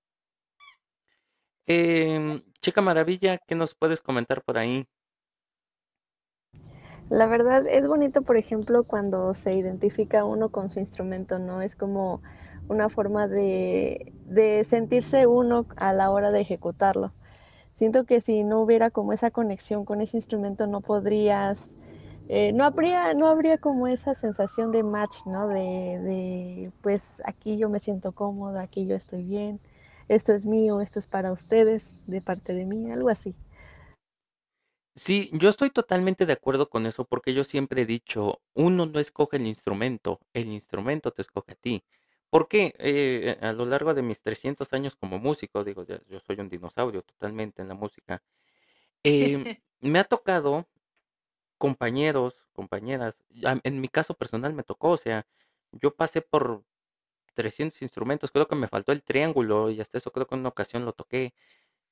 Em, 1.66 2.44
Chica 2.62 2.82
Maravilla, 2.82 3.38
¿qué 3.48 3.56
nos 3.56 3.74
puedes 3.76 4.02
comentar 4.02 4.44
por 4.44 4.58
ahí? 4.58 4.86
La 7.10 7.28
verdad 7.28 7.68
es 7.68 7.88
bonito, 7.88 8.22
por 8.24 8.38
ejemplo, 8.38 8.86
cuando 8.86 9.34
se 9.36 9.54
identifica 9.54 10.26
uno 10.26 10.50
con 10.50 10.70
su 10.70 10.80
instrumento, 10.80 11.38
¿no? 11.38 11.62
Es 11.62 11.76
como 11.76 12.22
una 12.70 12.90
forma 12.90 13.28
de, 13.28 14.14
de 14.26 14.64
sentirse 14.64 15.28
uno 15.28 15.68
a 15.76 15.94
la 15.94 16.12
hora 16.12 16.32
de 16.32 16.42
ejecutarlo. 16.42 17.14
Siento 17.74 18.06
que 18.06 18.22
si 18.22 18.44
no 18.44 18.62
hubiera 18.62 18.92
como 18.92 19.14
esa 19.14 19.32
conexión 19.32 19.86
con 19.86 20.02
ese 20.02 20.18
instrumento 20.18 20.68
no 20.68 20.82
podrías, 20.82 21.68
eh, 22.30 22.54
no 22.54 22.64
habría, 22.64 23.14
no 23.14 23.28
habría 23.28 23.58
como 23.58 23.88
esa 23.88 24.16
sensación 24.16 24.72
de 24.72 24.84
match, 24.84 25.16
¿no? 25.26 25.48
De, 25.48 26.00
de, 26.00 26.72
pues 26.82 27.22
aquí 27.26 27.58
yo 27.58 27.70
me 27.70 27.80
siento 27.80 28.12
cómoda, 28.14 28.62
aquí 28.62 28.88
yo 28.88 28.96
estoy 28.96 29.24
bien, 29.24 29.60
esto 30.08 30.34
es 30.34 30.46
mío, 30.46 30.82
esto 30.82 31.00
es 31.00 31.08
para 31.08 31.32
ustedes, 31.32 31.84
de 32.08 32.22
parte 32.22 32.54
de 32.54 32.66
mí, 32.66 32.92
algo 32.92 33.10
así. 33.10 33.36
Sí, 34.96 35.32
yo 35.34 35.50
estoy 35.50 35.72
totalmente 35.72 36.26
de 36.28 36.34
acuerdo 36.34 36.70
con 36.70 36.86
eso 36.86 37.04
porque 37.06 37.34
yo 37.34 37.44
siempre 37.44 37.82
he 37.82 37.86
dicho, 37.86 38.42
uno 38.54 38.86
no 38.86 39.00
escoge 39.00 39.38
el 39.38 39.48
instrumento, 39.48 40.20
el 40.34 40.50
instrumento 40.50 41.12
te 41.12 41.24
escoge 41.24 41.54
a 41.54 41.56
ti. 41.56 41.84
¿Por 42.30 42.48
qué? 42.48 42.76
Eh, 42.78 43.38
a 43.42 43.54
lo 43.54 43.66
largo 43.66 43.94
de 43.96 44.04
mis 44.04 44.22
300 44.22 44.72
años 44.72 44.96
como 44.96 45.18
músico, 45.20 45.64
digo, 45.64 45.84
yo 45.84 46.20
soy 46.20 46.40
un 46.40 46.50
dinosaurio 46.50 47.02
totalmente 47.02 47.62
en 47.64 47.70
la 47.70 47.74
música, 47.74 48.22
em, 49.04 49.44
me 49.82 50.00
ha 50.00 50.04
tocado 50.04 50.68
compañeros, 51.64 52.36
compañeras, 52.52 53.16
en 53.64 53.80
mi 53.80 53.88
caso 53.88 54.16
personal 54.16 54.54
me 54.54 54.64
tocó, 54.64 54.90
o 54.90 54.98
sea, 54.98 55.26
yo 55.72 55.96
pasé 55.96 56.22
por 56.22 56.66
300 57.36 57.82
instrumentos, 57.82 58.32
creo 58.32 58.50
que 58.50 58.56
me 58.58 58.68
faltó 58.68 58.92
el 58.92 59.02
triángulo 59.02 59.72
y 59.72 59.80
hasta 59.80 59.98
eso 59.98 60.12
creo 60.12 60.28
que 60.28 60.36
en 60.36 60.42
una 60.42 60.50
ocasión 60.50 60.84
lo 60.84 60.92
toqué 60.92 61.34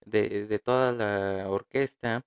de, 0.05 0.59
toda 0.59 0.91
la 0.91 1.49
orquesta 1.49 2.25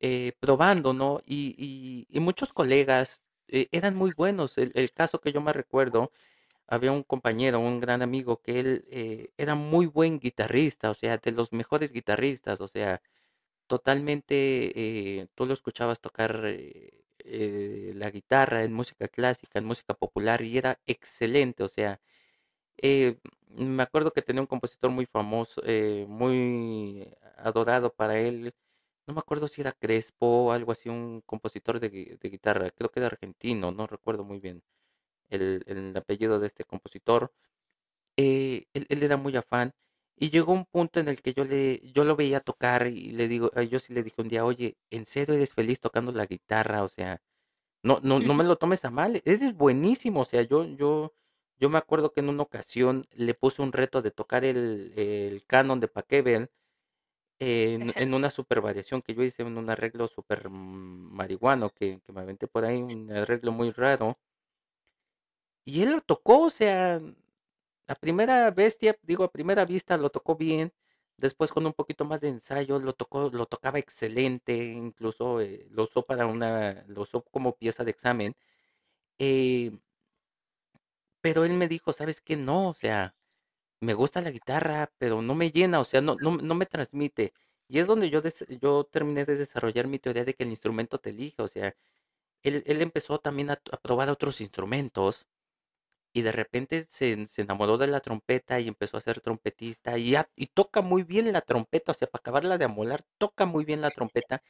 eh, 0.00 0.32
probando, 0.40 0.94
¿no? 0.94 1.20
Y, 1.26 2.06
muchos 2.20 2.52
colegas 2.54 3.20
eh, 3.48 3.68
eran 3.72 3.94
muy 3.96 4.12
buenos. 4.16 4.56
El, 4.56 4.92
caso 4.92 5.20
que 5.20 5.32
yo 5.32 5.42
me 5.42 5.52
recuerdo, 5.52 6.12
había 6.66 6.92
un 6.92 7.02
compañero, 7.04 7.60
un 7.60 7.80
gran 7.80 8.02
amigo, 8.02 8.40
que 8.42 8.60
él 8.60 8.84
eh, 8.90 9.32
era 9.36 9.54
muy 9.54 9.86
buen 9.86 10.18
guitarrista, 10.20 10.90
o 10.90 10.94
sea, 10.94 11.18
de 11.18 11.32
los 11.32 11.52
mejores 11.52 11.92
guitarristas, 11.92 12.60
o 12.62 12.68
sea, 12.68 13.02
totalmente, 13.72 14.34
eh, 15.20 15.28
tú 15.34 15.46
lo 15.46 15.54
escuchabas 15.54 16.00
tocar 16.00 16.42
eh, 16.46 17.04
eh, 17.20 17.92
la 17.96 18.10
guitarra 18.10 18.64
en 18.64 18.72
música 18.72 19.08
clásica, 19.08 19.58
en 19.58 19.64
música 19.66 19.94
popular, 19.94 20.42
y 20.42 20.58
era 20.58 20.78
excelente, 20.86 21.62
o 21.64 21.68
sea, 21.68 22.00
eh, 22.78 23.18
me 23.48 23.82
acuerdo 23.84 24.12
que 24.12 24.22
tenía 24.22 24.42
un 24.42 24.46
compositor 24.48 24.90
muy 24.90 25.06
famoso, 25.06 25.62
muy 26.08 27.08
adorado 27.38 27.92
para 27.94 28.18
él. 28.20 28.54
No 29.06 29.14
me 29.14 29.20
acuerdo 29.20 29.48
si 29.48 29.60
era 29.62 29.72
Crespo 29.72 30.26
o 30.46 30.52
algo 30.52 30.72
así, 30.72 30.88
un 30.90 31.22
compositor 31.26 31.80
de, 31.80 31.90
gui- 31.92 32.18
de 32.20 32.30
guitarra. 32.30 32.70
Creo 32.72 32.90
que 32.90 33.00
era 33.00 33.08
argentino, 33.08 33.72
no 33.72 33.86
recuerdo 33.88 34.24
muy 34.24 34.40
bien 34.40 34.62
el, 35.30 35.62
el 35.66 35.96
apellido 35.96 36.40
de 36.40 36.48
este 36.48 36.64
compositor. 36.64 37.32
Él, 38.16 38.86
él 38.88 39.02
era 39.02 39.16
muy 39.16 39.36
afán 39.36 39.72
y 40.20 40.30
llegó 40.30 40.52
un 40.52 40.66
punto 40.66 41.00
en 41.00 41.08
el 41.08 41.22
que 41.22 41.34
yo 41.34 41.44
le, 41.44 41.80
yo 41.94 42.04
lo 42.04 42.14
veía 42.16 42.40
tocar 42.40 42.86
y 42.88 43.12
le 43.12 43.26
digo, 43.28 43.50
eh, 43.56 43.68
yo 43.68 43.80
sí 43.80 43.94
le 43.94 44.02
dije 44.04 44.20
un 44.22 44.28
día, 44.28 44.44
oye, 44.44 44.76
¿en 44.90 45.06
serio 45.06 45.34
eres 45.34 45.54
feliz 45.54 45.80
tocando 45.80 46.12
la 46.12 46.26
guitarra? 46.26 46.84
O 46.84 46.88
sea, 46.88 47.22
no, 47.82 48.00
no, 48.02 48.20
no 48.20 48.34
me 48.34 48.44
lo 48.44 48.56
tomes 48.56 48.84
a 48.84 48.90
mal, 48.90 49.22
eres 49.24 49.54
buenísimo, 49.56 50.22
o 50.22 50.24
sea, 50.26 50.42
yo, 50.42 50.64
yo, 50.66 51.14
yo 51.58 51.70
me 51.70 51.78
acuerdo 51.78 52.12
que 52.12 52.20
en 52.20 52.30
una 52.30 52.42
ocasión 52.44 53.06
le 53.12 53.34
puse 53.34 53.62
un 53.62 53.72
reto 53.72 54.02
de 54.02 54.10
tocar 54.12 54.44
el, 54.44 54.92
el 54.96 55.44
canon 55.46 55.80
de 55.80 55.88
Paquebel 55.88 56.50
en, 57.40 57.92
en 57.96 58.14
una 58.14 58.30
super 58.30 58.60
variación 58.60 59.02
que 59.02 59.14
yo 59.14 59.22
hice 59.24 59.42
en 59.42 59.58
un 59.58 59.70
arreglo 59.70 60.08
super 60.08 60.50
marihuano 60.50 61.70
que, 61.70 62.00
que 62.06 62.12
me 62.12 62.20
aventé 62.20 62.46
por 62.48 62.64
ahí, 62.64 62.82
un 62.82 63.10
arreglo 63.12 63.52
muy 63.52 63.70
raro, 63.72 64.18
y 65.64 65.82
él 65.82 65.92
lo 65.92 66.00
tocó, 66.02 66.40
o 66.44 66.50
sea, 66.50 67.00
a 67.90 67.94
primera 67.96 68.50
bestia, 68.50 68.96
digo, 69.02 69.24
a 69.24 69.32
primera 69.32 69.64
vista 69.64 69.96
lo 69.96 70.10
tocó 70.10 70.36
bien, 70.36 70.72
después 71.16 71.50
con 71.52 71.66
un 71.66 71.72
poquito 71.74 72.04
más 72.04 72.20
de 72.20 72.28
ensayo 72.28 72.78
lo 72.80 72.94
tocó, 72.94 73.30
lo 73.30 73.46
tocaba 73.46 73.78
excelente, 73.78 74.54
incluso 74.56 75.40
eh, 75.40 75.66
lo 75.70 75.84
usó 75.84 76.04
para 76.06 76.26
una, 76.26 76.84
lo 76.88 77.02
usó 77.02 77.22
como 77.24 77.56
pieza 77.56 77.84
de 77.84 77.90
examen. 77.92 78.36
eh, 79.18 79.72
Pero 81.20 81.44
él 81.44 81.52
me 81.54 81.68
dijo, 81.68 81.92
¿sabes 81.92 82.20
qué? 82.20 82.36
No, 82.36 82.68
o 82.70 82.74
sea, 82.74 83.14
me 83.80 83.94
gusta 83.94 84.20
la 84.22 84.30
guitarra, 84.30 84.92
pero 84.98 85.22
no 85.22 85.34
me 85.34 85.50
llena, 85.52 85.80
o 85.80 85.84
sea, 85.84 86.00
no, 86.02 86.16
no, 86.16 86.54
me 86.54 86.66
transmite. 86.66 87.34
Y 87.68 87.78
es 87.80 87.86
donde 87.86 88.10
yo, 88.10 88.22
yo 88.60 88.84
terminé 88.84 89.24
de 89.26 89.36
desarrollar 89.36 89.86
mi 89.88 89.98
teoría 89.98 90.24
de 90.24 90.34
que 90.34 90.44
el 90.44 90.50
instrumento 90.50 90.98
te 91.00 91.10
elige, 91.10 91.42
o 91.42 91.48
sea, 91.48 91.74
él, 92.44 92.62
él 92.66 92.82
empezó 92.82 93.20
también 93.20 93.50
a 93.50 93.56
probar 93.82 94.10
otros 94.10 94.40
instrumentos 94.42 95.26
y 96.12 96.22
de 96.22 96.32
repente 96.32 96.86
se, 96.90 97.28
enamoró 97.36 97.78
de 97.78 97.86
la 97.86 98.00
trompeta 98.00 98.60
y 98.60 98.68
empezó 98.68 98.96
a 98.96 99.00
ser 99.00 99.20
trompetista 99.20 99.98
y, 99.98 100.16
toca 100.54 100.82
muy 100.82 101.04
bien 101.04 101.32
la 101.32 101.40
trompeta, 101.42 101.92
o 101.92 101.94
sea, 101.94 102.08
para 102.08 102.20
acabarla 102.20 102.58
de 102.58 102.64
amolar, 102.64 103.04
toca 103.18 103.46
muy 103.46 103.64
bien 103.64 103.80
la 103.80 103.90
trompeta. 103.90 104.42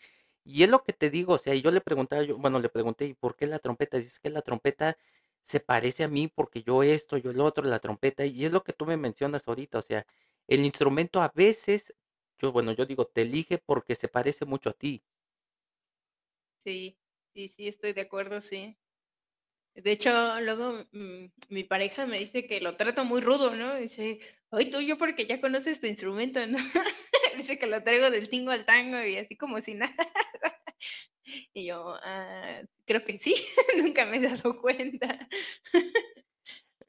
Y 0.44 0.62
es 0.64 0.70
lo 0.70 0.82
que 0.84 0.92
te 0.92 1.10
digo, 1.10 1.34
o 1.34 1.38
sea, 1.38 1.54
yo 1.54 1.70
le 1.70 1.80
preguntaba, 1.80 2.22
yo, 2.22 2.38
bueno, 2.38 2.58
le 2.60 2.68
pregunté, 2.70 3.06
¿y 3.06 3.14
por 3.14 3.36
qué 3.36 3.46
la 3.46 3.58
trompeta? 3.58 3.98
Dices 3.98 4.18
que 4.20 4.30
la 4.30 4.42
trompeta 4.42 4.96
se 5.44 5.60
parece 5.60 6.04
a 6.04 6.08
mí 6.08 6.28
porque 6.28 6.62
yo 6.62 6.82
esto, 6.82 7.16
yo 7.18 7.30
el 7.30 7.40
otro, 7.40 7.64
la 7.64 7.80
trompeta, 7.80 8.24
y 8.26 8.44
es 8.44 8.52
lo 8.52 8.62
que 8.64 8.72
tú 8.72 8.86
me 8.86 8.96
mencionas 8.96 9.46
ahorita, 9.46 9.78
o 9.78 9.82
sea, 9.82 10.06
el 10.48 10.64
instrumento 10.64 11.22
a 11.22 11.30
veces, 11.34 11.94
yo, 12.38 12.52
bueno, 12.52 12.72
yo 12.72 12.86
digo, 12.86 13.06
te 13.06 13.22
elige 13.22 13.58
porque 13.58 13.94
se 13.94 14.08
parece 14.08 14.44
mucho 14.46 14.70
a 14.70 14.72
ti. 14.74 15.02
Sí, 16.64 16.96
sí, 17.34 17.48
sí, 17.48 17.68
estoy 17.68 17.92
de 17.92 18.02
acuerdo, 18.02 18.40
sí. 18.40 18.76
De 19.74 19.92
hecho, 19.92 20.10
luego 20.40 20.84
mm, 20.92 21.26
mi 21.48 21.64
pareja 21.64 22.06
me 22.06 22.18
dice 22.18 22.46
que 22.46 22.60
lo 22.60 22.76
trato 22.76 23.04
muy 23.04 23.20
rudo, 23.20 23.54
¿no? 23.54 23.76
Dice, 23.76 24.20
ay, 24.50 24.70
tú, 24.70 24.80
yo 24.80 24.98
porque 24.98 25.26
ya 25.26 25.40
conoces 25.40 25.80
tu 25.80 25.86
instrumento, 25.86 26.44
¿no? 26.46 26.58
Dice 27.36 27.58
que 27.58 27.66
lo 27.66 27.82
traigo 27.82 28.10
del 28.10 28.28
tingo 28.28 28.50
al 28.50 28.64
tango 28.66 29.02
y 29.04 29.16
así 29.16 29.36
como 29.36 29.60
si 29.60 29.74
nada. 29.74 29.94
Y 31.52 31.66
yo, 31.66 31.96
"Ah, 32.02 32.62
creo 32.86 33.04
que 33.04 33.18
sí, 33.18 33.34
nunca 33.78 34.04
me 34.06 34.16
he 34.16 34.20
dado 34.20 34.56
cuenta. 34.56 35.28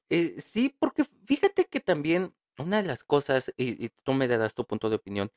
Eh, 0.09 0.41
sí, 0.41 0.69
porque 0.77 1.05
fíjate 1.25 1.65
que 1.65 1.79
también 1.79 2.35
una 2.57 2.81
de 2.81 2.87
las 2.87 3.03
cosas, 3.03 3.51
y, 3.57 3.83
y 3.85 3.89
tú 4.03 4.13
me 4.13 4.27
darás 4.27 4.53
tu 4.53 4.65
punto 4.65 4.89
de 4.89 4.97
opinión, 4.97 5.31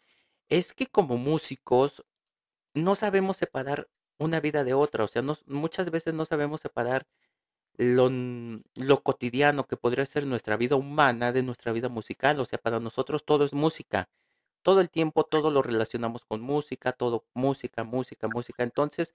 es 0.48 0.72
que 0.74 0.86
como 0.88 1.18
músicos 1.18 2.04
no 2.74 2.96
sabemos 2.96 3.36
separar 3.38 3.90
una 4.18 4.40
vida 4.40 4.64
de 4.64 4.74
otra, 4.74 5.04
o 5.04 5.08
sea, 5.08 5.22
nos- 5.22 5.46
muchas 5.48 5.90
veces 5.90 6.14
no 6.14 6.26
sabemos 6.26 6.60
separar 6.62 7.08
lo, 7.76 9.02
cotidiano 9.02 9.66
que 9.66 9.76
podría 9.76 10.06
ser 10.06 10.26
nuestra 10.26 10.56
vida 10.56 10.76
humana 10.76 11.32
de 11.32 11.42
nuestra 11.42 11.72
vida 11.72 11.88
musical, 11.88 12.38
o 12.40 12.44
sea, 12.44 12.58
para 12.58 12.80
nosotros 12.80 13.24
todo 13.24 13.44
es 13.44 13.52
música, 13.52 14.08
todo 14.62 14.80
el 14.80 14.90
tiempo 14.90 15.24
todo 15.24 15.50
lo 15.50 15.62
relacionamos 15.62 16.24
con 16.24 16.40
música, 16.40 16.92
todo 16.92 17.24
música, 17.34 17.84
música, 17.84 18.28
música, 18.28 18.62
entonces 18.62 19.14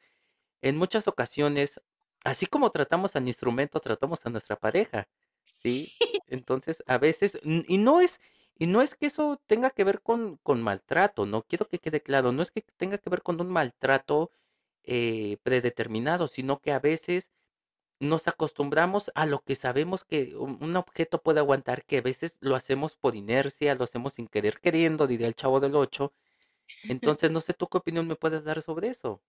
en 0.61 0.77
muchas 0.77 1.07
ocasiones, 1.07 1.81
así 2.23 2.45
como 2.45 2.71
tratamos 2.71 3.15
al 3.15 3.27
instrumento, 3.27 3.79
tratamos 3.79 4.19
a 4.25 4.29
nuestra 4.29 4.57
pareja, 4.57 5.07
¿sí? 5.63 5.93
Entonces, 6.27 6.83
a 6.87 6.97
veces, 6.97 7.39
y 7.43 7.77
no 7.77 8.01
es, 8.01 8.19
y 8.57 8.67
no 8.67 8.81
es 8.81 8.95
que 8.95 9.07
eso 9.07 9.41
tenga 9.47 9.71
que 9.71 9.83
ver 9.83 10.01
con, 10.01 10.37
con 10.43 10.61
maltrato, 10.61 11.25
no 11.25 11.43
quiero 11.43 11.67
que 11.67 11.79
quede 11.79 12.01
claro, 12.01 12.31
no 12.31 12.41
es 12.41 12.51
que 12.51 12.61
tenga 12.77 12.97
que 12.97 13.09
ver 13.09 13.23
con 13.23 13.39
un 13.41 13.49
maltrato 13.51 14.31
eh, 14.83 15.37
predeterminado, 15.43 16.27
sino 16.27 16.59
que 16.59 16.71
a 16.71 16.79
veces 16.79 17.29
nos 17.99 18.27
acostumbramos 18.27 19.11
a 19.15 19.25
lo 19.25 19.43
que 19.43 19.55
sabemos 19.55 20.03
que 20.03 20.35
un, 20.35 20.75
objeto 20.75 21.21
puede 21.21 21.39
aguantar, 21.39 21.85
que 21.85 21.97
a 21.97 22.01
veces 22.01 22.35
lo 22.39 22.55
hacemos 22.55 22.95
por 22.95 23.15
inercia, 23.15 23.75
lo 23.75 23.83
hacemos 23.83 24.13
sin 24.13 24.27
querer 24.27 24.59
queriendo, 24.61 25.07
diría 25.07 25.27
el 25.27 25.35
chavo 25.35 25.59
del 25.59 25.75
ocho. 25.75 26.13
Entonces, 27.19 27.31
no 27.31 27.41
sé 27.41 27.53
tú 27.53 27.67
qué 27.67 27.77
opinión 27.77 28.07
me 28.07 28.15
puedes 28.15 28.43
dar 28.43 28.61
sobre 28.61 28.89
eso. 28.89 29.21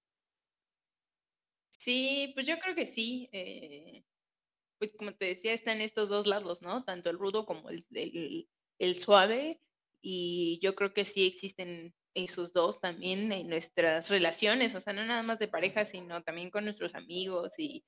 Sí, 1.79 2.31
pues 2.35 2.47
yo 2.47 2.59
creo 2.59 2.75
que 2.75 2.87
sí. 2.87 3.29
eh, 3.33 4.05
pues 4.79 4.93
como 4.97 5.15
te 5.15 5.27
decía, 5.27 5.53
están 5.53 5.81
estos 5.81 6.09
dos 6.09 6.27
lados, 6.27 6.63
¿no? 6.63 6.85
Tanto 6.85 7.11
el 7.11 7.19
rudo 7.19 7.47
como 7.47 7.71
el, 7.71 7.85
el, 7.91 8.49
el 8.79 8.97
suave. 8.97 9.61
Y 10.03 10.59
yo 10.63 10.75
creo 10.75 10.95
que 10.95 11.05
sí 11.05 11.27
existen 11.27 11.95
esos 12.15 12.53
dos 12.53 12.81
también 12.81 13.31
en 13.33 13.49
nuestras 13.49 14.11
relaciones, 14.11 14.75
o 14.75 14.81
sea, 14.81 14.93
no 14.93 15.05
nada 15.05 15.23
más 15.23 15.39
de 15.39 15.49
pareja, 15.49 15.85
sino 15.85 16.23
también 16.23 16.51
con 16.51 16.65
nuestros 16.65 16.95
amigos 16.95 17.59
y 17.59 17.85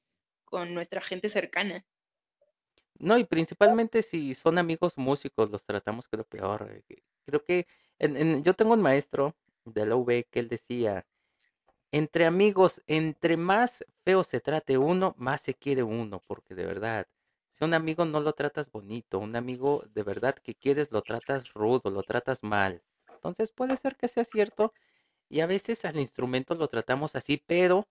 con 0.52 0.74
nuestra 0.74 1.00
gente 1.00 1.30
cercana. 1.30 1.86
No, 2.98 3.18
y 3.18 3.24
principalmente 3.24 4.02
si 4.02 4.34
son 4.34 4.58
amigos 4.58 4.96
músicos, 4.96 5.50
los 5.50 5.64
tratamos 5.64 6.08
creo 6.08 6.24
peor. 6.24 6.68
eh, 6.88 7.02
Creo 7.26 7.44
que 7.44 7.66
en, 7.98 8.42
yo 8.44 8.54
tengo 8.54 8.74
un 8.74 8.82
maestro 8.82 9.36
de 9.64 9.86
la 9.86 9.96
UV 9.96 10.26
que 10.30 10.40
él 10.40 10.48
decía, 10.48 11.06
entre 11.92 12.26
amigos, 12.26 12.82
entre 12.86 13.36
más 13.36 13.84
feo 14.04 14.24
se 14.24 14.40
trate 14.40 14.78
uno, 14.78 15.14
más 15.18 15.42
se 15.42 15.54
quiere 15.54 15.82
uno, 15.84 16.22
porque 16.26 16.54
de 16.54 16.66
verdad, 16.66 17.08
si 17.58 17.64
un 17.64 17.74
amigo 17.74 18.04
no 18.06 18.20
lo 18.20 18.34
tratas 18.34 18.70
bonito, 18.72 19.18
un 19.20 19.36
amigo 19.36 19.84
de 19.90 20.02
verdad 20.04 20.36
que 20.36 20.54
quieres 20.56 20.92
lo 20.92 21.02
tratas 21.02 21.52
rudo, 21.54 21.90
lo 21.90 22.04
tratas 22.04 22.42
mal. 22.42 22.82
Entonces 23.16 23.52
puede 23.52 23.76
ser 23.78 23.96
que 23.96 24.08
sea 24.08 24.24
cierto 24.24 24.74
y 25.28 25.40
a 25.40 25.46
veces 25.46 25.84
al 25.84 25.98
instrumento 25.98 26.54
lo 26.54 26.68
tratamos 26.68 27.14
así, 27.16 27.42
pero 27.46 27.88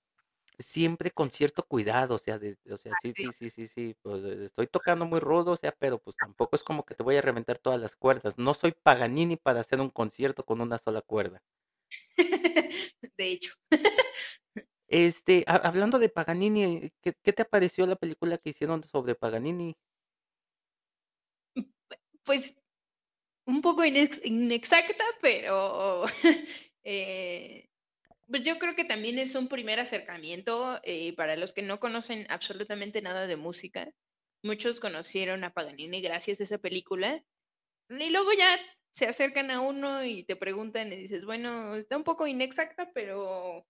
siempre 0.62 1.12
con 1.12 1.30
cierto 1.30 1.64
cuidado, 1.64 2.16
o 2.16 2.20
sea, 2.20 2.40
de, 2.40 2.58
o 2.72 2.78
sea, 2.78 2.94
sí, 3.02 3.14
sí, 3.16 3.30
sí, 3.38 3.50
sí, 3.50 3.68
sí, 3.68 3.96
pues 4.02 4.24
eh, 4.24 4.46
estoy 4.46 4.68
tocando 4.68 5.06
muy 5.06 5.20
rudo, 5.20 5.52
o 5.52 5.58
sea, 5.58 5.72
pero 5.72 6.00
pues 6.00 6.16
tampoco 6.18 6.56
es 6.56 6.64
como 6.64 6.86
que 6.86 6.96
te 6.96 7.04
voy 7.04 7.16
a 7.16 7.22
reventar 7.22 7.58
todas 7.58 7.80
las 7.80 7.96
cuerdas. 7.96 8.38
No 8.38 8.54
soy 8.54 8.72
Paganini 8.72 9.38
para 9.38 9.62
hacer 9.62 9.80
un 9.80 9.90
concierto 9.90 10.44
con 10.46 10.62
una 10.62 10.78
sola 10.78 11.02
cuerda. 11.02 11.42
De 13.18 13.32
hecho. 13.32 13.54
Este, 14.94 15.46
hablando 15.48 16.00
de 16.00 16.10
Paganini, 16.10 16.92
¿qué, 17.02 17.14
¿qué, 17.24 17.32
te 17.32 17.46
pareció 17.46 17.88
la 17.88 17.96
película 17.96 18.38
que 18.38 18.50
hicieron 18.50 18.84
sobre 18.84 19.16
Paganini? 19.16 19.78
Pues 22.26 22.54
un 23.46 23.62
poco 23.62 23.84
inexacta, 23.86 25.04
pero 25.22 26.06
eh, 26.84 27.71
pues 28.32 28.44
yo 28.44 28.58
creo 28.58 28.76
que 28.76 28.86
también 28.86 29.20
es 29.20 29.36
un 29.36 29.48
primer 29.48 29.80
acercamiento 29.80 30.80
eh, 30.84 31.14
para 31.16 31.36
los 31.36 31.54
que 31.54 31.62
no 31.62 31.80
conocen 31.80 32.26
absolutamente 32.30 33.02
nada 33.02 33.28
de 33.28 33.36
música. 33.36 33.92
Muchos 34.42 34.80
conocieron 34.80 35.44
a 35.44 35.54
Paganini 35.54 36.02
gracias 36.02 36.40
a 36.40 36.46
esa 36.46 36.58
película. 36.58 37.22
Y 37.90 38.10
luego 38.10 38.32
ya 38.34 38.58
se 38.94 39.06
acercan 39.06 39.52
a 39.52 39.60
uno 39.60 40.04
y 40.06 40.24
te 40.24 40.36
preguntan 40.38 40.92
y 40.94 40.96
dices, 40.96 41.26
bueno, 41.26 41.76
está 41.76 41.98
un 41.98 42.06
poco 42.06 42.26
inexacta, 42.26 42.90
pero 42.94 43.68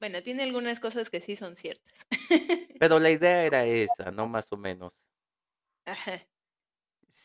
bueno, 0.00 0.22
tiene 0.22 0.42
algunas 0.42 0.80
cosas 0.80 1.10
que 1.10 1.20
sí 1.20 1.36
son 1.36 1.56
ciertas. 1.56 2.06
Pero 2.80 2.98
la 2.98 3.10
idea 3.10 3.44
era 3.44 3.66
esa, 3.66 4.10
¿no? 4.12 4.26
Más 4.26 4.50
o 4.50 4.56
menos. 4.56 4.94
Ajá. 5.84 6.26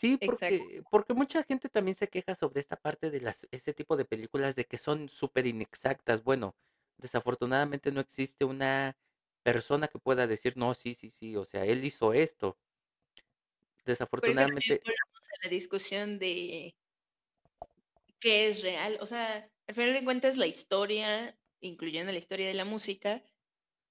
Sí, 0.01 0.17
porque, 0.17 0.81
porque 0.89 1.13
mucha 1.13 1.43
gente 1.43 1.69
también 1.69 1.93
se 1.93 2.07
queja 2.07 2.33
sobre 2.33 2.59
esta 2.59 2.75
parte 2.75 3.11
de 3.11 3.21
las, 3.21 3.37
ese 3.51 3.71
tipo 3.71 3.95
de 3.95 4.03
películas 4.03 4.55
de 4.55 4.65
que 4.65 4.79
son 4.79 5.09
súper 5.09 5.45
inexactas. 5.45 6.23
Bueno, 6.23 6.55
desafortunadamente 6.97 7.91
no 7.91 8.01
existe 8.01 8.43
una 8.43 8.97
persona 9.43 9.87
que 9.89 9.99
pueda 9.99 10.25
decir, 10.25 10.57
no, 10.57 10.73
sí, 10.73 10.95
sí, 10.95 11.11
sí, 11.11 11.35
o 11.35 11.45
sea, 11.45 11.65
él 11.65 11.85
hizo 11.85 12.13
esto. 12.13 12.57
Desafortunadamente. 13.85 14.81
Por 14.83 14.91
a 14.91 15.43
la 15.43 15.49
discusión 15.51 16.17
de 16.17 16.75
qué 18.19 18.47
es 18.47 18.63
real. 18.63 18.97
O 19.01 19.05
sea, 19.05 19.47
al 19.67 19.75
final 19.75 19.93
de 19.93 20.03
cuentas, 20.03 20.35
la 20.37 20.47
historia, 20.47 21.37
incluyendo 21.59 22.11
la 22.11 22.17
historia 22.17 22.47
de 22.47 22.55
la 22.55 22.65
música, 22.65 23.21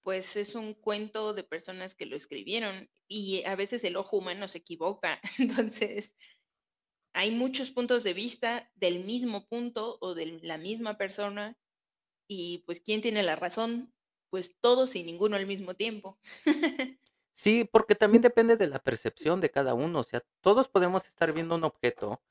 pues 0.03 0.37
es 0.37 0.55
un 0.55 0.75
cuento 0.75 1.35
de 1.35 1.45
personas 1.45 1.95
que 1.95 2.07
lo 2.07 2.17
escribieron 2.17 2.91
y 3.09 3.45
a 3.45 3.57
veces 3.57 3.85
el 3.85 3.97
ojo 3.97 4.19
humano 4.19 4.49
se 4.49 4.59
equivoca. 4.59 5.21
Entonces, 5.39 6.15
hay 7.15 7.31
muchos 7.31 7.71
puntos 7.71 8.05
de 8.05 8.15
vista 8.15 8.71
del 8.75 9.05
mismo 9.05 9.47
punto 9.47 9.99
o 10.01 10.15
de 10.15 10.41
la 10.43 10.59
misma 10.59 10.97
persona 10.97 11.57
y 12.29 12.59
pues 12.67 12.81
¿quién 12.81 13.01
tiene 13.01 13.23
la 13.23 13.37
razón? 13.37 13.93
Pues 14.31 14.57
todos 14.61 14.97
y 14.97 15.03
ninguno 15.03 15.37
al 15.37 15.47
mismo 15.47 15.75
tiempo. 15.75 16.21
Sí, 17.37 17.65
porque 17.65 17.95
también 17.95 18.23
depende 18.23 18.57
de 18.57 18.67
la 18.67 18.79
percepción 18.81 19.41
de 19.41 19.51
cada 19.51 19.73
uno. 19.75 20.01
O 20.01 20.05
sea, 20.05 20.23
todos 20.43 20.69
podemos 20.69 21.07
estar 21.07 21.33
viendo 21.33 21.55
un 21.55 21.65
objeto 21.65 22.23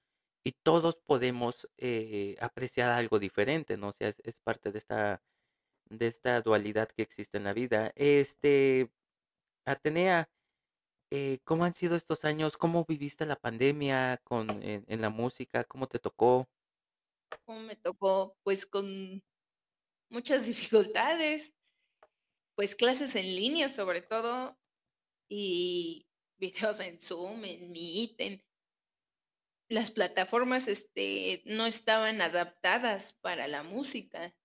y 0.43 0.53
todos 0.53 0.97
podemos 0.97 1.67
eh, 1.77 2.37
apreciar 2.39 2.91
algo 2.91 3.19
diferente, 3.19 3.77
¿no? 3.77 3.89
O 3.89 3.93
sea, 3.93 4.13
es 4.23 4.35
parte 4.43 4.71
de 4.71 4.79
esta 4.79 5.23
de 5.89 6.07
esta 6.07 6.41
dualidad 6.41 6.89
que 6.89 7.03
existe 7.03 7.37
en 7.37 7.43
la 7.43 7.53
vida. 7.53 7.91
Este, 7.95 8.89
Atenea, 9.65 10.29
eh, 11.11 11.39
¿cómo 11.43 11.65
han 11.65 11.75
sido 11.75 11.95
estos 11.95 12.23
años? 12.25 12.57
¿Cómo 12.57 12.85
viviste 12.85 13.25
la 13.25 13.35
pandemia 13.35 14.21
con, 14.23 14.61
en, 14.63 15.01
la 15.01 15.09
música? 15.09 15.63
¿Cómo 15.63 15.87
te 15.87 15.99
tocó? 15.99 16.47
¿Cómo 17.45 17.61
me 17.61 17.75
tocó? 17.75 18.37
Pues 18.43 18.65
con 18.65 19.23
muchas 20.09 20.45
dificultades, 20.47 21.51
pues 22.55 22.75
clases 22.75 23.15
en 23.15 23.25
línea 23.25 23.69
sobre 23.69 24.01
todo 24.01 24.57
y 25.29 26.07
videos 26.37 26.79
en 26.79 26.99
Zoom, 26.99 27.43
en 27.45 27.71
Meet, 27.71 28.21
en 28.21 28.43
las 29.69 29.91
plataformas 29.91 30.67
este, 30.67 31.43
no 31.45 31.67
estaban 31.67 32.21
adaptadas 32.21 33.13
para 33.21 33.47
la 33.47 33.63
música. 33.63 34.35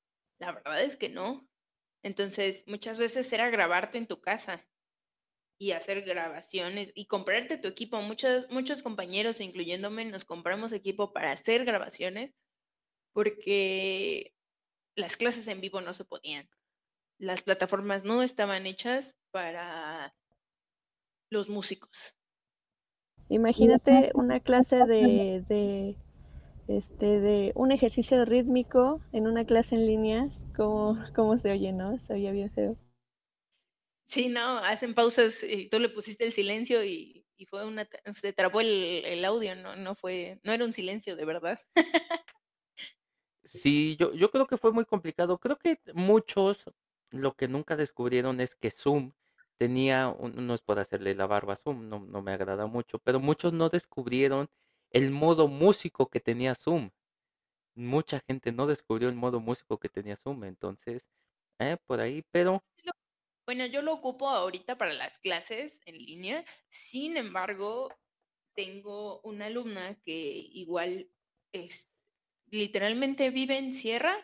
La 0.44 0.52
verdad 0.52 0.82
es 0.82 0.98
que 0.98 1.08
no. 1.08 1.48
Entonces, 2.02 2.64
muchas 2.66 2.98
veces 2.98 3.32
era 3.32 3.48
grabarte 3.48 3.96
en 3.96 4.06
tu 4.06 4.20
casa 4.20 4.62
y 5.58 5.72
hacer 5.72 6.02
grabaciones 6.02 6.92
y 6.94 7.06
comprarte 7.06 7.56
tu 7.56 7.66
equipo. 7.66 8.02
Muchos, 8.02 8.50
muchos 8.50 8.82
compañeros, 8.82 9.40
incluyéndome, 9.40 10.04
nos 10.04 10.26
compramos 10.26 10.72
equipo 10.72 11.14
para 11.14 11.32
hacer 11.32 11.64
grabaciones 11.64 12.34
porque 13.14 14.34
las 14.96 15.16
clases 15.16 15.48
en 15.48 15.62
vivo 15.62 15.80
no 15.80 15.94
se 15.94 16.04
podían. 16.04 16.46
Las 17.18 17.40
plataformas 17.40 18.04
no 18.04 18.22
estaban 18.22 18.66
hechas 18.66 19.14
para 19.30 20.14
los 21.30 21.48
músicos. 21.48 22.14
Imagínate 23.30 24.10
una 24.12 24.40
clase 24.40 24.84
de 24.84 25.96
este, 26.68 27.20
de 27.20 27.52
un 27.54 27.72
ejercicio 27.72 28.24
rítmico 28.24 29.00
en 29.12 29.26
una 29.26 29.44
clase 29.44 29.74
en 29.74 29.86
línea, 29.86 30.28
¿cómo, 30.56 30.98
cómo 31.14 31.38
se 31.38 31.52
oye, 31.52 31.72
no? 31.72 31.98
Se 32.06 32.14
oye 32.14 32.32
bien 32.32 32.50
feo. 32.50 32.76
Sí, 34.06 34.28
no, 34.28 34.58
hacen 34.58 34.94
pausas 34.94 35.42
y 35.42 35.68
tú 35.68 35.78
le 35.78 35.88
pusiste 35.88 36.24
el 36.24 36.32
silencio 36.32 36.84
y, 36.84 37.24
y 37.36 37.46
fue 37.46 37.66
una, 37.66 37.88
se 38.14 38.32
trabó 38.32 38.60
el, 38.60 39.02
el, 39.04 39.24
audio, 39.24 39.56
no, 39.56 39.76
no 39.76 39.94
fue, 39.94 40.40
no 40.42 40.52
era 40.52 40.64
un 40.64 40.72
silencio 40.72 41.16
de 41.16 41.24
verdad. 41.24 41.58
sí, 43.44 43.96
yo, 43.98 44.12
yo 44.12 44.28
creo 44.30 44.46
que 44.46 44.58
fue 44.58 44.72
muy 44.72 44.84
complicado. 44.84 45.38
Creo 45.38 45.58
que 45.58 45.80
muchos 45.94 46.64
lo 47.10 47.34
que 47.34 47.48
nunca 47.48 47.76
descubrieron 47.76 48.40
es 48.40 48.54
que 48.56 48.70
Zoom 48.70 49.12
tenía, 49.56 50.08
un, 50.08 50.46
no 50.46 50.54
es 50.54 50.62
por 50.62 50.78
hacerle 50.78 51.14
la 51.14 51.26
barba 51.26 51.54
a 51.54 51.56
Zoom, 51.56 51.88
no, 51.88 52.00
no 52.00 52.22
me 52.22 52.32
agrada 52.32 52.66
mucho, 52.66 52.98
pero 52.98 53.20
muchos 53.20 53.52
no 53.52 53.68
descubrieron 53.68 54.48
el 54.94 55.10
modo 55.10 55.48
músico 55.48 56.08
que 56.08 56.20
tenía 56.20 56.54
Zoom. 56.54 56.90
Mucha 57.74 58.20
gente 58.20 58.52
no 58.52 58.66
descubrió 58.68 59.08
el 59.08 59.16
modo 59.16 59.40
músico 59.40 59.78
que 59.78 59.88
tenía 59.88 60.16
Zoom, 60.16 60.44
entonces, 60.44 61.02
eh, 61.58 61.76
por 61.84 62.00
ahí, 62.00 62.22
pero... 62.30 62.64
Bueno, 63.44 63.66
yo 63.66 63.82
lo 63.82 63.92
ocupo 63.92 64.28
ahorita 64.28 64.78
para 64.78 64.94
las 64.94 65.18
clases 65.18 65.78
en 65.84 65.98
línea, 65.98 66.44
sin 66.70 67.16
embargo, 67.16 67.92
tengo 68.54 69.20
una 69.22 69.46
alumna 69.46 69.96
que 70.02 70.12
igual 70.12 71.10
es, 71.52 71.90
literalmente 72.46 73.30
vive 73.30 73.58
en 73.58 73.72
Sierra 73.72 74.16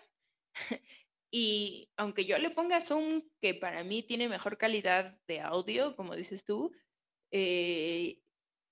y 1.33 1.91
aunque 1.97 2.25
yo 2.25 2.39
le 2.39 2.51
ponga 2.51 2.81
Zoom, 2.81 3.29
que 3.41 3.55
para 3.55 3.83
mí 3.83 4.05
tiene 4.05 4.29
mejor 4.29 4.57
calidad 4.57 5.19
de 5.27 5.41
audio, 5.41 5.97
como 5.97 6.15
dices 6.15 6.45
tú, 6.45 6.73
eh, 7.33 8.23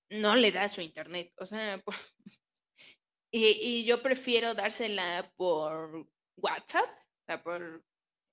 no 0.09 0.35
le 0.35 0.51
da 0.51 0.67
su 0.69 0.81
internet. 0.81 1.31
O 1.37 1.45
sea, 1.45 1.81
y, 3.31 3.83
yo 3.85 4.01
prefiero 4.01 4.53
dársela 4.53 5.31
por 5.37 6.07
WhatsApp, 6.37 6.89
o 6.89 7.25
sea, 7.25 7.43
por 7.43 7.83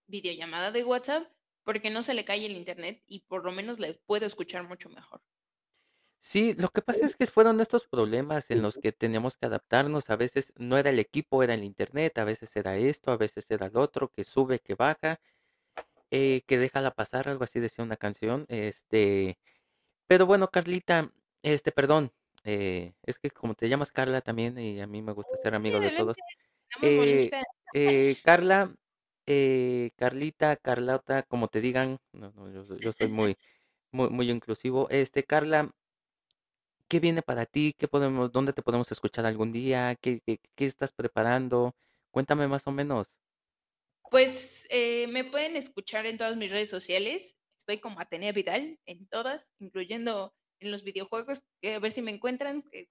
videollamada 0.09 0.71
de 0.71 0.85
WhatsApp, 0.85 1.27
porque 1.65 1.91
no 1.91 2.03
se 2.03 2.15
le 2.15 2.25
cae 2.25 2.47
el 2.47 2.57
internet 2.57 3.03
y 3.07 3.21
por 3.21 3.45
lo 3.45 3.53
menos 3.53 3.79
le 3.79 3.95
puedo 3.95 4.27
escuchar 4.27 4.67
mucho 4.67 4.89
mejor. 4.89 5.21
Sí, 6.21 6.55
lo 6.55 6.71
que 6.71 6.83
pasa 6.83 7.07
es 7.07 7.15
que 7.15 7.27
fueron 7.27 7.61
estos 7.61 7.87
problemas 7.87 8.51
en 8.51 8.61
los 8.61 8.77
que 8.79 8.91
teníamos 8.91 9.37
que 9.37 9.47
adaptarnos. 9.47 10.11
A 10.11 10.17
veces 10.17 10.53
no 10.57 10.77
era 10.77 10.91
el 10.91 10.99
equipo, 10.99 11.43
era 11.43 11.55
el 11.55 11.63
internet, 11.63 12.19
a 12.19 12.25
veces 12.25 12.51
era 12.57 12.77
esto, 12.77 13.13
a 13.13 13.17
veces 13.17 13.47
era 13.49 13.67
el 13.67 13.77
otro, 13.77 14.09
que 14.11 14.25
sube, 14.25 14.59
que 14.59 14.75
baja, 14.75 15.21
eh, 16.11 16.43
que 16.47 16.59
déjala 16.59 16.93
pasar, 16.93 17.29
algo 17.29 17.45
así 17.45 17.61
decía 17.61 17.85
una 17.85 17.97
canción. 17.97 18.45
Este, 18.49 19.39
pero 20.09 20.27
bueno, 20.27 20.51
Carlita, 20.51 21.13
este, 21.47 21.71
perdón, 21.71 22.13
eh, 22.43 22.93
es 23.05 23.19
que 23.19 23.31
como 23.31 23.55
te 23.55 23.69
llamas 23.69 23.93
Carla 23.93 24.21
también 24.21 24.59
y 24.59 24.81
a 24.81 24.87
mí 24.89 25.01
me 25.01 25.13
gusta 25.13 25.37
ser 25.43 25.55
amigo 25.55 25.79
de 25.79 25.93
todos. 25.93 26.17
Eh, 26.83 27.31
eh, 27.73 28.17
Carla, 28.25 28.75
Carlita, 29.97 30.57
Carlota, 30.57 31.23
como 31.23 31.47
te 31.47 31.61
digan, 31.61 31.99
no, 32.13 32.33
no, 32.33 32.51
yo, 32.51 32.77
yo 32.79 32.93
soy 32.93 33.09
muy, 33.09 33.37
muy, 33.93 34.11
muy 34.11 34.31
inclusivo. 34.31 34.89
Este, 34.91 35.23
Carla, 35.23 35.71
¿qué 36.89 36.99
viene 36.99 37.23
para 37.23 37.47
ti? 37.47 37.75
¿Qué 37.79 37.87
podemos, 37.87 38.33
dónde 38.33 38.53
te 38.53 38.63
podemos 38.63 38.91
escuchar 38.91 39.25
algún 39.25 39.53
día? 39.53 39.97
¿Qué, 40.01 40.21
qué, 40.27 40.41
qué 40.57 40.67
estás 40.67 40.93
preparando? 40.93 41.77
Cuéntame 42.11 42.49
más 42.49 42.67
o 42.67 42.73
menos. 42.73 43.07
Pues 44.11 44.67
eh, 44.71 45.07
me 45.09 45.23
pueden 45.23 45.55
escuchar 45.55 46.07
en 46.07 46.19
todas 46.19 46.37
mis 46.37 46.51
redes 46.51 46.71
sociales. 46.71 47.37
Estoy 47.57 47.79
como 47.79 48.01
Atenea 48.01 48.33
Vidal 48.33 48.81
en 48.87 49.07
todas, 49.07 49.53
incluyendo 49.59 50.35
en 50.61 50.71
los 50.71 50.85
videojuegos, 50.85 51.43
a 51.63 51.79
ver 51.79 51.91
si 51.91 52.03
me 52.03 52.11
encuentran, 52.11 52.63
que 52.63 52.89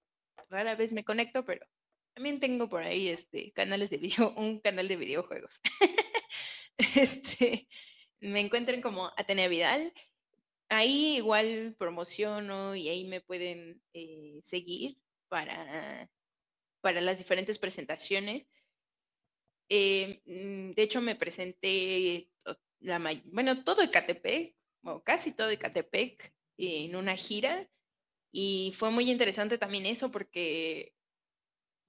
rara 0.49 0.75
vez 0.75 0.93
me 0.93 1.03
conecto, 1.03 1.45
pero 1.45 1.65
también 2.13 2.39
tengo 2.39 2.69
por 2.69 2.83
ahí 2.83 3.09
este 3.09 3.51
canales 3.51 3.89
de 3.89 3.97
video, 3.97 4.33
un 4.37 4.59
canal 4.59 4.87
de 4.87 4.95
videojuegos. 4.95 5.59
este, 6.95 7.67
me 8.19 8.39
encuentran 8.39 8.81
como 8.81 9.11
Atenea 9.17 9.47
Vidal. 9.47 9.93
Ahí 10.69 11.17
igual 11.17 11.75
promociono 11.77 12.75
y 12.75 12.89
ahí 12.89 13.05
me 13.05 13.21
pueden 13.21 13.81
eh, 13.93 14.39
seguir 14.41 14.97
para, 15.27 16.09
para 16.81 17.01
las 17.01 17.19
diferentes 17.19 17.59
presentaciones. 17.59 18.47
Eh, 19.69 20.21
mm, 20.25 20.71
de 20.71 20.81
hecho, 20.81 21.01
me 21.01 21.15
presenté 21.15 22.29
la 22.79 23.21
bueno, 23.25 23.63
todo 23.63 23.81
Ecatepec, 23.81 24.55
o 24.83 25.03
casi 25.03 25.31
todo 25.31 25.49
Ecatepec, 25.49 26.33
en 26.57 26.95
una 26.95 27.15
gira. 27.15 27.69
Y 28.31 28.73
fue 28.75 28.91
muy 28.91 29.09
interesante 29.09 29.57
también 29.57 29.85
eso 29.85 30.11
porque 30.11 30.93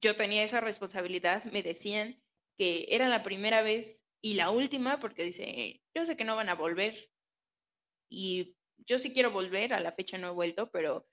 yo 0.00 0.16
tenía 0.16 0.44
esa 0.44 0.60
responsabilidad, 0.60 1.44
me 1.44 1.62
decían 1.62 2.22
que 2.56 2.86
era 2.90 3.08
la 3.08 3.22
primera 3.22 3.62
vez 3.62 4.06
y 4.20 4.34
la 4.34 4.50
última, 4.50 5.00
porque 5.00 5.24
dice, 5.24 5.82
yo 5.94 6.04
sé 6.04 6.16
que 6.16 6.24
no 6.24 6.36
van 6.36 6.48
a 6.48 6.54
volver. 6.54 6.94
Y 8.08 8.56
yo 8.78 8.98
sí 8.98 9.12
quiero 9.12 9.30
volver, 9.30 9.72
a 9.72 9.80
la 9.80 9.92
fecha 9.92 10.18
no 10.18 10.28
he 10.28 10.32
vuelto, 10.32 10.70
pero 10.70 11.08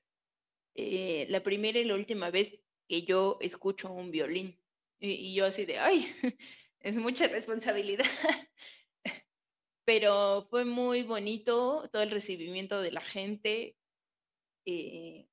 eh, 0.75 1.25
la 1.29 1.43
primera 1.43 1.79
y 1.79 1.85
la 1.85 1.95
última 1.95 2.29
vez 2.29 2.59
que 2.87 3.03
yo 3.03 3.37
escucho 3.41 3.91
un 3.91 4.11
violín. 4.11 4.59
Y, 4.99 5.33
yo 5.33 5.45
así 5.45 5.65
de, 5.65 5.79
ay, 5.79 6.07
es 6.79 6.97
mucha 6.97 7.27
responsabilidad. 7.27 8.05
Pero 9.85 10.47
fue 10.49 10.65
muy 10.65 11.03
bonito 11.03 11.89
todo 11.91 12.01
el 12.01 12.11
recibimiento 12.11 12.81
de 12.81 12.91
la 12.91 13.01
gente. 13.01 13.75
Eh, 14.65 15.27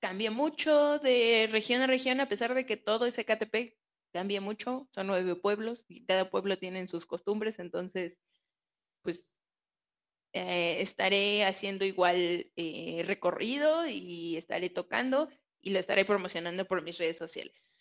cambia 0.00 0.30
mucho 0.30 0.98
de 0.98 1.48
región 1.50 1.82
a 1.82 1.86
región, 1.86 2.20
a 2.20 2.28
pesar 2.28 2.54
de 2.54 2.66
que 2.66 2.76
todo 2.76 3.06
es 3.06 3.18
Ecatepec, 3.18 3.76
cambia 4.12 4.40
mucho, 4.40 4.88
son 4.92 5.08
nueve 5.08 5.34
pueblos 5.36 5.84
y 5.88 6.04
cada 6.04 6.30
pueblo 6.30 6.58
tiene 6.58 6.86
sus 6.88 7.06
costumbres, 7.06 7.58
entonces, 7.58 8.20
pues 9.02 9.36
eh, 10.32 10.80
estaré 10.80 11.44
haciendo 11.44 11.84
igual 11.84 12.50
eh, 12.56 13.02
recorrido 13.06 13.86
y 13.86 14.36
estaré 14.36 14.70
tocando 14.70 15.28
y 15.60 15.70
lo 15.70 15.78
estaré 15.78 16.04
promocionando 16.04 16.66
por 16.66 16.82
mis 16.82 16.98
redes 16.98 17.16
sociales. 17.16 17.76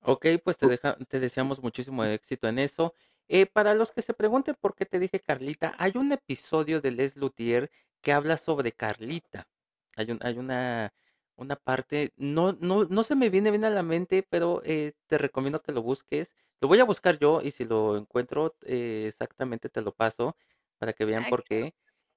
Ok, 0.00 0.26
pues 0.44 0.56
te, 0.56 0.68
deja, 0.68 0.96
te 1.08 1.18
deseamos 1.18 1.60
muchísimo 1.60 2.04
éxito 2.04 2.46
en 2.46 2.60
eso. 2.60 2.94
Eh, 3.28 3.46
para 3.46 3.74
los 3.74 3.90
que 3.92 4.02
se 4.02 4.14
pregunten 4.14 4.56
por 4.60 4.74
qué 4.74 4.86
te 4.86 4.98
dije 4.98 5.20
Carlita, 5.20 5.74
hay 5.78 5.92
un 5.96 6.12
episodio 6.12 6.80
de 6.80 6.90
Les 6.92 7.16
Luthier 7.16 7.70
que 8.02 8.12
habla 8.12 8.38
sobre 8.38 8.72
Carlita. 8.72 9.48
Hay, 9.96 10.10
un, 10.10 10.18
hay 10.22 10.38
una 10.38 10.92
una 11.38 11.56
parte, 11.56 12.12
no, 12.16 12.52
no, 12.60 12.84
no 12.84 13.02
se 13.04 13.14
me 13.14 13.30
viene 13.30 13.50
bien 13.50 13.64
a 13.64 13.70
la 13.70 13.82
mente, 13.82 14.24
pero 14.28 14.60
eh, 14.64 14.92
te 15.06 15.18
recomiendo 15.18 15.62
que 15.62 15.72
lo 15.72 15.82
busques. 15.82 16.30
Lo 16.60 16.68
voy 16.68 16.80
a 16.80 16.84
buscar 16.84 17.18
yo 17.18 17.40
y 17.42 17.52
si 17.52 17.64
lo 17.64 17.96
encuentro 17.96 18.56
eh, 18.62 19.06
exactamente 19.08 19.68
te 19.68 19.80
lo 19.80 19.92
paso 19.94 20.36
para 20.78 20.92
que 20.92 21.04
vean 21.04 21.26
por 21.30 21.44
qué. 21.44 21.74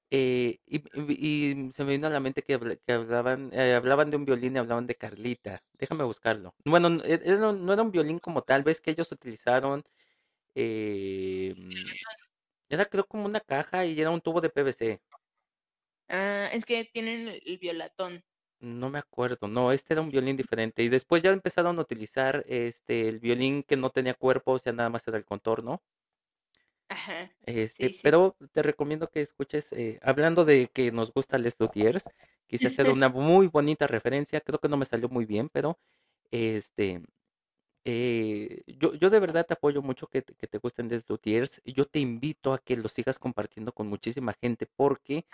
Eh, 0.10 0.60
y, 0.66 0.84
y, 0.98 1.72
se 1.74 1.84
me 1.86 1.92
vino 1.92 2.08
a 2.08 2.10
la 2.10 2.20
mente 2.20 2.42
que, 2.42 2.80
que 2.86 2.94
hablaban, 2.94 3.54
hablaban 3.54 4.10
de 4.10 4.18
un 4.18 4.26
violín 4.26 4.56
y 4.56 4.60
hablaban 4.60 4.88
de 4.88 4.96
Carlita. 4.96 5.64
Déjame 5.74 6.04
buscarlo. 6.04 6.56
Bueno, 6.66 6.90
no, 6.90 7.52
no 7.54 7.74
era 7.74 7.84
un 7.84 7.92
violín 7.92 8.20
como 8.20 8.42
tal, 8.42 8.64
vez 8.64 8.82
que 8.82 8.92
ellos 8.92 9.12
utilizaron. 9.12 9.84
Era 12.70 12.86
creo 12.86 13.06
como 13.06 13.26
una 13.26 13.40
caja 13.40 13.86
y 13.86 14.00
era 14.00 14.10
un 14.10 14.22
tubo 14.22 14.42
de 14.42 14.50
PVC. 14.50 15.02
Ah, 16.10 16.50
es 16.52 16.66
que 16.66 16.84
tienen 16.86 17.40
el 17.46 17.58
violatón. 17.58 18.24
No 18.60 18.90
me 18.90 19.00
acuerdo, 19.00 19.48
no, 19.48 19.72
este 19.72 19.94
era 19.94 20.02
un 20.02 20.10
violín 20.10 20.38
diferente. 20.38 20.84
Y 20.84 20.90
después 20.90 21.24
ya 21.24 21.32
empezaron 21.32 21.80
a 21.80 21.82
utilizar 21.82 22.44
este 22.48 23.08
el 23.08 23.20
violín 23.20 23.64
que 23.64 23.76
no 23.76 23.90
tenía 23.90 24.14
cuerpo, 24.14 24.52
o 24.52 24.60
sea, 24.60 24.72
nada 24.72 24.90
más 24.90 25.08
era 25.08 25.18
el 25.18 25.26
contorno. 25.26 25.82
Ajá. 26.88 27.32
Este, 27.46 27.96
pero 28.04 28.36
te 28.52 28.62
recomiendo 28.62 29.08
que 29.10 29.22
escuches, 29.22 29.66
eh, 29.72 29.98
hablando 30.04 30.44
de 30.46 30.68
que 30.68 30.92
nos 30.92 31.12
gusta 31.12 31.38
Les 31.38 31.56
Luthiers, 31.58 32.04
quise 32.48 32.68
hacer 32.68 32.88
una 32.98 33.10
muy 33.10 33.48
bonita 33.48 33.88
referencia, 33.88 34.42
creo 34.42 34.60
que 34.60 34.68
no 34.68 34.78
me 34.78 34.86
salió 34.86 35.08
muy 35.08 35.26
bien, 35.26 35.50
pero 35.50 35.80
este, 36.30 37.02
eh, 37.86 38.64
yo, 38.68 38.94
yo 38.96 39.10
de 39.10 39.20
verdad 39.20 39.46
te 39.48 39.54
apoyo 39.56 39.82
mucho 39.82 40.08
que, 40.08 40.22
te- 40.22 40.36
que 40.36 40.48
te 40.48 40.58
gusten 40.60 40.90
Les 40.90 41.08
Luthiers. 41.10 41.62
y 41.64 41.74
Yo 41.74 41.86
te 41.88 42.00
invito 42.00 42.54
a 42.54 42.60
que 42.60 42.78
lo 42.78 42.90
sigas 42.90 43.20
compartiendo 43.20 43.74
con 43.74 43.88
muchísima 43.88 44.34
gente 44.34 44.68
porque 44.76 45.26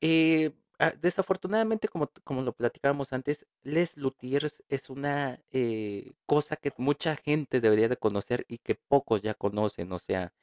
eh, 0.00 0.52
Ah, 0.80 0.92
desafortunadamente, 1.00 1.86
como, 1.88 2.10
como 2.24 2.42
lo 2.42 2.52
platicábamos 2.52 3.12
antes, 3.12 3.46
Les 3.62 3.96
Luthiers 3.96 4.60
es 4.68 4.90
una 4.90 5.40
eh, 5.52 6.14
cosa 6.26 6.56
que 6.56 6.72
mucha 6.78 7.14
gente 7.16 7.60
debería 7.60 7.88
de 7.88 7.96
conocer 7.96 8.44
y 8.48 8.58
que 8.58 8.74
pocos 8.74 9.22
ya 9.22 9.34
conocen. 9.34 9.92
O 9.92 10.00
sea, 10.00 10.34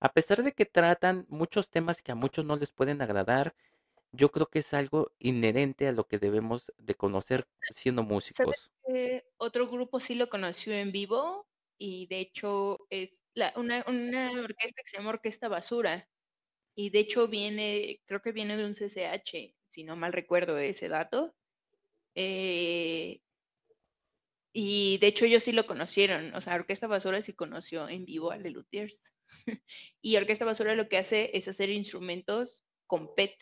a 0.00 0.12
pesar 0.12 0.42
de 0.42 0.52
que 0.52 0.66
tratan 0.66 1.26
muchos 1.28 1.70
temas 1.70 2.02
que 2.02 2.12
a 2.12 2.14
muchos 2.14 2.44
no 2.44 2.56
les 2.56 2.70
pueden 2.72 3.02
agradar, 3.02 3.54
yo 4.12 4.30
creo 4.30 4.46
que 4.46 4.60
es 4.60 4.72
algo 4.74 5.12
inherente 5.18 5.86
a 5.88 5.92
lo 5.92 6.06
que 6.06 6.18
debemos 6.18 6.72
de 6.78 6.94
conocer 6.94 7.46
siendo 7.74 8.02
músicos. 8.02 8.54
otro 9.36 9.68
grupo 9.68 10.00
sí 10.00 10.14
lo 10.14 10.28
conoció 10.28 10.74
en 10.74 10.92
vivo 10.92 11.46
y 11.78 12.06
de 12.06 12.20
hecho 12.20 12.86
es 12.90 13.22
la, 13.34 13.52
una, 13.56 13.84
una 13.86 14.32
orquesta 14.32 14.82
que 14.82 14.90
se 14.90 14.96
llama 14.96 15.10
Orquesta 15.10 15.48
Basura. 15.48 16.08
Y 16.74 16.90
de 16.90 17.00
hecho 17.00 17.28
viene, 17.28 18.00
creo 18.06 18.22
que 18.22 18.32
viene 18.32 18.56
de 18.56 18.64
un 18.64 18.74
CCH, 18.74 19.54
si 19.68 19.84
no 19.84 19.96
mal 19.96 20.12
recuerdo 20.12 20.58
ese 20.58 20.88
dato. 20.88 21.34
Eh, 22.14 23.20
y 24.52 24.98
de 24.98 25.06
hecho 25.06 25.24
ellos 25.24 25.44
sí 25.44 25.52
lo 25.52 25.66
conocieron, 25.66 26.34
o 26.34 26.40
sea, 26.40 26.56
Orquesta 26.56 26.86
Basura 26.88 27.22
sí 27.22 27.34
conoció 27.34 27.88
en 27.88 28.04
vivo 28.04 28.32
a 28.32 28.38
The 28.38 28.50
Luthiers. 28.50 29.02
y 30.02 30.16
Orquesta 30.16 30.44
Basura 30.44 30.74
lo 30.74 30.88
que 30.88 30.98
hace 30.98 31.30
es 31.34 31.46
hacer 31.48 31.70
instrumentos 31.70 32.64
con 32.86 33.14
PET, 33.14 33.36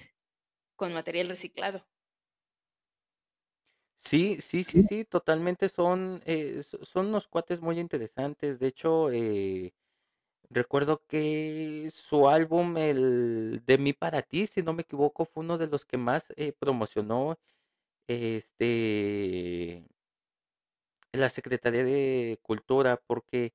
con 0.78 0.94
material 0.94 1.28
reciclado. 1.28 1.86
Sí, 4.00 4.40
sí, 4.40 4.62
sí, 4.64 4.80
sí, 4.80 5.04
totalmente 5.04 5.68
son, 5.68 6.22
eh, 6.24 6.62
son 6.62 7.06
unos 7.06 7.26
cuates 7.26 7.60
muy 7.60 7.78
interesantes. 7.80 8.58
De 8.58 8.66
hecho, 8.68 9.10
eh, 9.10 9.74
Recuerdo 10.50 11.04
que 11.08 11.90
su 11.92 12.28
álbum, 12.28 12.76
el 12.78 13.62
de 13.66 13.78
mí 13.78 13.92
para 13.94 14.22
ti, 14.22 14.46
si 14.46 14.62
no 14.62 14.74
me 14.74 14.82
equivoco, 14.82 15.24
fue 15.26 15.44
uno 15.44 15.58
de 15.58 15.66
los 15.68 15.84
que 15.86 15.96
más 15.98 16.26
eh, 16.36 16.52
promocionó 16.52 17.38
este 18.08 19.86
la 21.12 21.28
Secretaría 21.30 21.84
de 21.84 22.38
Cultura, 22.42 23.02
porque 23.06 23.54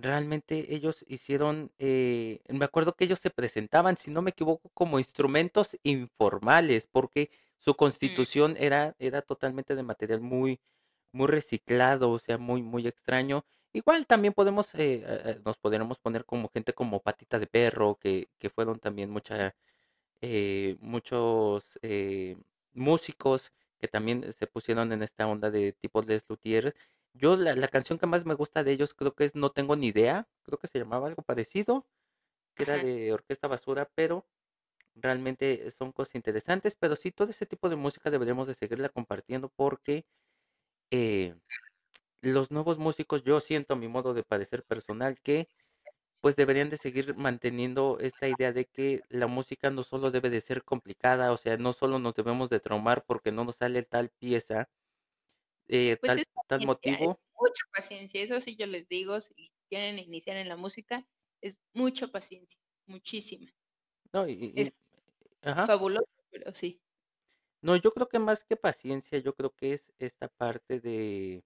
realmente 0.00 0.74
ellos 0.74 1.04
hicieron, 1.08 1.72
eh, 1.78 2.40
me 2.48 2.64
acuerdo 2.64 2.94
que 2.94 3.04
ellos 3.04 3.18
se 3.20 3.30
presentaban, 3.30 3.96
si 3.96 4.10
no 4.10 4.22
me 4.22 4.30
equivoco, 4.30 4.70
como 4.74 4.98
instrumentos 4.98 5.76
informales, 5.82 6.86
porque 6.90 7.30
su 7.58 7.72
mm. 7.72 7.74
constitución 7.74 8.56
era, 8.58 8.94
era 8.98 9.22
totalmente 9.22 9.74
de 9.76 9.82
material 9.82 10.20
muy, 10.20 10.60
muy 11.12 11.26
reciclado, 11.28 12.10
o 12.10 12.18
sea, 12.18 12.38
muy, 12.38 12.62
muy 12.62 12.86
extraño. 12.86 13.44
Igual 13.72 14.06
también 14.06 14.34
podemos, 14.34 14.74
eh, 14.74 15.02
eh, 15.06 15.40
nos 15.44 15.58
podríamos 15.58 15.98
poner 15.98 16.24
como 16.24 16.48
gente 16.48 16.72
como 16.72 17.00
Patita 17.02 17.38
de 17.38 17.46
Perro, 17.46 17.96
que, 18.00 18.28
que 18.38 18.50
fueron 18.50 18.78
también 18.80 19.10
mucha, 19.10 19.54
eh, 20.20 20.76
muchos 20.80 21.78
músicos 22.72 23.52
que 23.78 23.88
también 23.88 24.32
se 24.32 24.46
pusieron 24.46 24.92
en 24.92 25.02
esta 25.02 25.26
onda 25.26 25.50
de 25.50 25.72
tipo 25.72 26.02
Les 26.02 26.24
Luthier. 26.28 26.74
Yo 27.14 27.36
la, 27.36 27.54
la, 27.54 27.68
canción 27.68 27.98
que 27.98 28.06
más 28.06 28.24
me 28.24 28.34
gusta 28.34 28.62
de 28.62 28.72
ellos 28.72 28.94
creo 28.94 29.14
que 29.14 29.24
es 29.24 29.34
No 29.34 29.50
tengo 29.50 29.76
ni 29.76 29.88
idea, 29.88 30.28
creo 30.42 30.58
que 30.58 30.68
se 30.68 30.78
llamaba 30.78 31.08
algo 31.08 31.22
parecido, 31.22 31.86
que 32.54 32.64
era 32.64 32.78
de 32.78 33.12
Orquesta 33.12 33.48
Basura, 33.48 33.90
pero 33.94 34.26
realmente 34.94 35.70
son 35.72 35.92
cosas 35.92 36.14
interesantes, 36.14 36.76
pero 36.76 36.96
sí, 36.96 37.12
todo 37.12 37.30
ese 37.30 37.46
tipo 37.46 37.68
de 37.68 37.76
música 37.76 38.10
deberíamos 38.10 38.46
de 38.46 38.54
seguirla 38.54 38.88
compartiendo 38.88 39.48
porque 39.48 40.04
eh, 40.90 41.34
los 42.20 42.50
nuevos 42.50 42.78
músicos, 42.78 43.22
yo 43.24 43.40
siento 43.40 43.74
a 43.74 43.76
mi 43.76 43.88
modo 43.88 44.14
de 44.14 44.24
parecer 44.24 44.64
personal 44.64 45.20
que 45.20 45.48
pues 46.20 46.36
deberían 46.36 46.68
de 46.70 46.78
seguir 46.78 47.14
manteniendo 47.16 47.98
esta 48.00 48.28
idea 48.28 48.52
de 48.52 48.64
que 48.66 49.02
la 49.08 49.28
música 49.28 49.70
no 49.70 49.84
solo 49.84 50.10
debe 50.10 50.30
de 50.30 50.40
ser 50.40 50.64
complicada, 50.64 51.32
o 51.32 51.36
sea, 51.36 51.56
no 51.56 51.72
solo 51.72 51.98
nos 52.00 52.14
debemos 52.14 52.50
de 52.50 52.60
traumar 52.60 53.04
porque 53.04 53.30
no 53.30 53.44
nos 53.44 53.56
sale 53.56 53.82
tal 53.84 54.10
pieza, 54.10 54.68
eh, 55.68 55.96
pues 56.00 56.24
tal, 56.24 56.44
tal 56.46 56.66
motivo. 56.66 57.20
mucha 57.34 57.62
paciencia, 57.72 58.22
eso 58.22 58.40
sí 58.40 58.56
yo 58.56 58.66
les 58.66 58.88
digo, 58.88 59.20
si 59.20 59.50
quieren 59.68 59.98
iniciar 59.98 60.36
en 60.36 60.48
la 60.48 60.56
música, 60.56 61.06
es 61.40 61.56
mucha 61.72 62.08
paciencia, 62.08 62.58
muchísima. 62.86 63.52
No, 64.12 64.28
y, 64.28 64.52
es 64.56 64.72
fabuloso, 65.66 66.08
pero 66.30 66.54
sí. 66.54 66.80
No, 67.60 67.76
yo 67.76 67.92
creo 67.92 68.08
que 68.08 68.18
más 68.18 68.44
que 68.44 68.56
paciencia, 68.56 69.18
yo 69.18 69.34
creo 69.34 69.50
que 69.50 69.74
es 69.74 69.92
esta 69.98 70.28
parte 70.28 70.80
de 70.80 71.44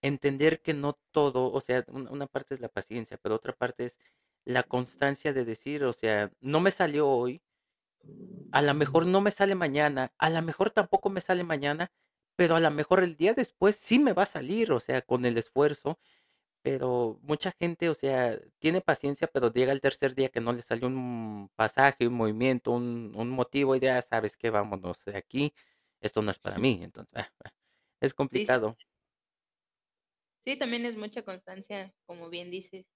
entender 0.00 0.62
que 0.62 0.74
no 0.74 0.98
todo, 1.12 1.52
o 1.52 1.60
sea, 1.60 1.84
una 1.88 2.26
parte 2.26 2.54
es 2.54 2.60
la 2.60 2.68
paciencia, 2.68 3.18
pero 3.18 3.36
otra 3.36 3.52
parte 3.52 3.86
es 3.86 3.96
la 4.44 4.64
constancia 4.64 5.32
de 5.32 5.44
decir, 5.44 5.84
o 5.84 5.92
sea, 5.92 6.32
no 6.40 6.60
me 6.60 6.70
salió 6.70 7.08
hoy, 7.08 7.42
a 8.50 8.62
lo 8.62 8.74
mejor 8.74 9.06
no 9.06 9.20
me 9.20 9.30
sale 9.30 9.54
mañana, 9.54 10.12
a 10.18 10.30
lo 10.30 10.42
mejor 10.42 10.70
tampoco 10.70 11.08
me 11.08 11.20
sale 11.20 11.44
mañana, 11.44 11.92
pero 12.36 12.56
a 12.56 12.60
lo 12.60 12.70
mejor 12.70 13.02
el 13.02 13.16
día 13.16 13.34
después 13.34 13.76
sí 13.76 13.98
me 13.98 14.12
va 14.12 14.24
a 14.24 14.26
salir, 14.26 14.72
o 14.72 14.80
sea, 14.80 15.02
con 15.02 15.24
el 15.26 15.38
esfuerzo, 15.38 15.98
pero 16.62 17.18
mucha 17.22 17.52
gente, 17.52 17.88
o 17.88 17.94
sea, 17.94 18.40
tiene 18.58 18.80
paciencia, 18.80 19.28
pero 19.28 19.52
llega 19.52 19.72
el 19.72 19.80
tercer 19.80 20.14
día 20.14 20.30
que 20.30 20.40
no 20.40 20.52
le 20.52 20.62
salió 20.62 20.86
un 20.88 21.50
pasaje, 21.56 22.06
un 22.08 22.14
movimiento, 22.14 22.72
un, 22.72 23.12
un 23.16 23.30
motivo, 23.30 23.76
y 23.76 23.80
ya 23.80 24.00
sabes 24.02 24.36
que 24.36 24.50
vámonos 24.50 25.04
de 25.04 25.16
aquí, 25.18 25.54
esto 26.00 26.22
no 26.22 26.30
es 26.30 26.38
para 26.38 26.58
mí, 26.58 26.80
entonces, 26.82 27.12
ah, 27.16 27.32
ah, 27.44 27.52
es 28.00 28.14
complicado. 28.14 28.76
Sí, 30.44 30.56
también 30.56 30.86
es 30.86 30.96
mucha 30.96 31.22
constancia, 31.22 31.94
como 32.06 32.28
bien 32.28 32.50
dices. 32.50 32.86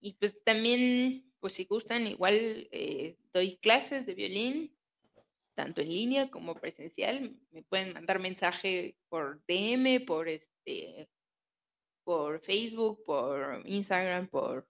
Y 0.00 0.14
pues 0.14 0.42
también, 0.44 1.32
pues 1.40 1.54
si 1.54 1.64
gustan, 1.64 2.06
igual 2.06 2.68
eh, 2.72 3.16
doy 3.32 3.56
clases 3.56 4.06
de 4.06 4.14
violín, 4.14 4.76
tanto 5.54 5.80
en 5.80 5.88
línea 5.88 6.30
como 6.30 6.54
presencial. 6.54 7.36
Me 7.50 7.62
pueden 7.62 7.92
mandar 7.92 8.18
mensaje 8.18 8.96
por 9.08 9.44
DM, 9.46 10.04
por 10.04 10.28
este, 10.28 11.08
por 12.04 12.40
Facebook, 12.40 13.02
por 13.04 13.62
Instagram, 13.64 14.28
por, 14.28 14.66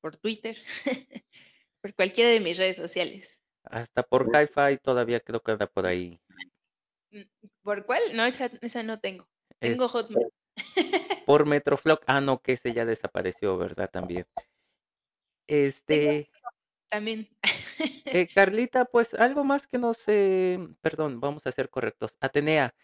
por 0.00 0.16
Twitter, 0.16 0.56
por 1.80 1.94
cualquiera 1.94 2.30
de 2.30 2.40
mis 2.40 2.58
redes 2.58 2.76
sociales. 2.76 3.38
Hasta 3.64 4.02
por 4.02 4.26
Hi-Fi 4.26 4.78
todavía 4.78 5.20
creo 5.20 5.40
que 5.40 5.52
anda 5.52 5.66
por 5.66 5.86
ahí. 5.86 6.20
Mm, 7.10 7.22
¿Por 7.62 7.84
cuál? 7.84 8.02
No, 8.14 8.24
esa, 8.24 8.50
esa 8.60 8.82
no 8.82 9.00
tengo. 9.00 9.28
Tengo 9.58 9.88
Hotmail. 9.88 10.28
Por 11.26 11.44
Metroflog. 11.44 12.00
Ah, 12.06 12.20
no, 12.20 12.40
que 12.40 12.52
ese 12.52 12.72
ya 12.72 12.84
desapareció, 12.84 13.58
¿verdad? 13.58 13.90
También. 13.90 14.26
Este. 15.48 16.30
También. 16.88 17.28
Eh, 18.06 18.28
Carlita, 18.32 18.84
pues 18.86 19.12
algo 19.14 19.44
más 19.44 19.66
que 19.66 19.78
nos, 19.78 19.98
eh, 20.06 20.58
perdón, 20.80 21.20
vamos 21.20 21.46
a 21.46 21.52
ser 21.52 21.68
correctos. 21.68 22.16
Atenea, 22.20 22.74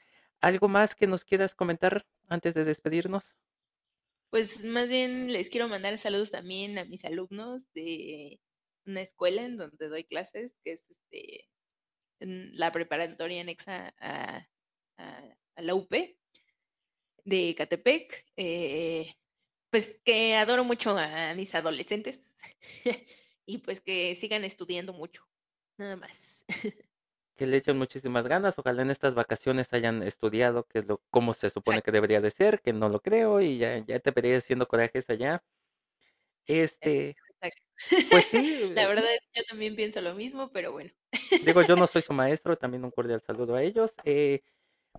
¿algo 0.41 0.69
más 0.69 0.95
que 0.95 1.07
nos 1.07 1.25
quieras 1.25 1.55
comentar 1.55 2.05
antes 2.29 2.55
de 2.55 2.65
despedirnos? 2.65 3.25
Pues 4.31 4.65
más 4.65 4.89
bien 4.89 5.33
les 5.33 5.49
quiero 5.49 5.69
mandar 5.69 5.97
saludos 5.99 6.31
también 6.31 6.79
a 6.79 6.85
mis 6.85 7.05
alumnos 7.05 7.63
de 7.73 8.41
una 8.85 9.01
escuela 9.01 9.43
en 9.43 9.57
donde 9.57 9.89
doy 9.89 10.05
clases, 10.05 10.59
que 10.65 10.73
es 10.73 10.91
este 10.91 11.49
la 12.21 12.71
preparatoria 12.71 13.41
anexa 13.41 13.95
a, 13.99 14.47
la 15.57 15.75
UP 15.75 15.93
de 17.25 17.55
Catepec. 17.57 18.27
Eh, 18.37 19.15
pues 19.71 20.01
que 20.05 20.35
adoro 20.35 20.65
mucho 20.65 20.97
a 20.99 21.35
mis 21.35 21.55
adolescentes 21.55 22.21
y 23.47 23.59
pues 23.59 23.81
que 23.81 24.15
sigan 24.17 24.45
estudiando 24.45 24.93
mucho, 24.93 25.27
nada 25.77 25.97
más. 25.97 26.45
Que 27.35 27.47
le 27.47 27.57
echen 27.57 27.79
muchísimas 27.79 28.29
ganas, 28.29 28.59
ojalá 28.59 28.83
en 28.83 28.91
estas 28.91 29.15
vacaciones 29.15 29.73
hayan 29.73 30.03
estudiado, 30.03 30.65
que 30.69 30.81
es 30.81 30.87
lo, 30.87 31.03
como 31.11 31.33
se 31.33 31.49
supone 31.49 31.81
que 31.81 31.91
debería 31.91 32.21
de 32.21 32.31
ser, 32.31 32.61
que 32.61 32.75
no 32.75 32.91
lo 32.91 33.01
creo 33.01 33.41
y 33.41 33.57
ya, 33.57 33.79
ya 33.79 33.99
te 34.01 34.11
vería 34.11 34.37
haciendo 34.37 34.69
corajes 34.69 35.09
allá. 35.09 35.43
Este, 36.47 37.17
pues 38.11 38.25
sí. 38.27 38.71
La 38.75 38.87
verdad, 38.87 39.09
yo 39.35 39.43
también 39.49 39.75
pienso 39.75 40.01
lo 40.01 40.15
mismo, 40.15 40.51
pero 40.53 40.73
bueno. 40.73 40.91
Digo, 41.45 41.63
yo 41.63 41.77
no 41.77 41.87
soy 41.87 42.03
su 42.03 42.13
maestro, 42.13 42.57
también 42.57 42.85
un 42.85 42.91
cordial 42.91 43.21
saludo 43.21 43.57
a 43.57 43.63
ellos. 43.63 43.93
Eh, 44.05 44.43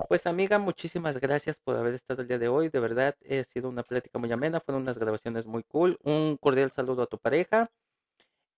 pues 0.09 0.25
amiga, 0.25 0.57
muchísimas 0.57 1.19
gracias 1.19 1.57
por 1.63 1.75
haber 1.75 1.93
estado 1.93 2.21
el 2.21 2.27
día 2.27 2.39
de 2.39 2.47
hoy. 2.47 2.69
De 2.69 2.79
verdad, 2.79 3.15
ha 3.29 3.43
sido 3.45 3.69
una 3.69 3.83
plática 3.83 4.19
muy 4.19 4.31
amena, 4.31 4.59
fueron 4.59 4.83
unas 4.83 4.97
grabaciones 4.97 5.45
muy 5.45 5.63
cool. 5.63 5.97
Un 6.03 6.37
cordial 6.37 6.71
saludo 6.71 7.03
a 7.03 7.07
tu 7.07 7.19
pareja. 7.19 7.71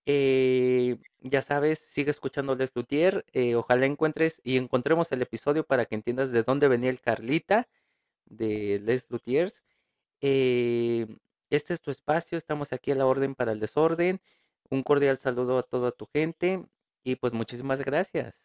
Eh, 0.05 0.97
ya 1.21 1.41
sabes, 1.41 1.79
sigue 1.79 2.11
escuchando 2.11 2.55
Les 2.55 2.71
Luthier. 2.75 3.25
Eh, 3.33 3.55
ojalá 3.55 3.85
encuentres 3.85 4.39
y 4.43 4.57
encontremos 4.57 5.11
el 5.11 5.21
episodio 5.21 5.65
para 5.65 5.85
que 5.85 5.95
entiendas 5.95 6.31
de 6.31 6.43
dónde 6.43 6.67
venía 6.67 6.89
el 6.89 7.01
Carlita 7.01 7.67
de 8.25 8.79
Les 8.83 9.05
Luthiers. 9.09 9.53
Eh, 10.21 11.07
este 11.49 11.73
es 11.73 11.81
tu 11.81 11.91
espacio, 11.91 12.37
estamos 12.37 12.73
aquí 12.73 12.91
a 12.91 12.95
la 12.95 13.05
orden 13.05 13.35
para 13.35 13.51
el 13.51 13.59
desorden. 13.59 14.21
Un 14.69 14.83
cordial 14.83 15.17
saludo 15.17 15.57
a 15.57 15.63
toda 15.63 15.91
tu 15.91 16.07
gente 16.07 16.65
y 17.03 17.15
pues 17.15 17.33
muchísimas 17.33 17.79
gracias. 17.79 18.35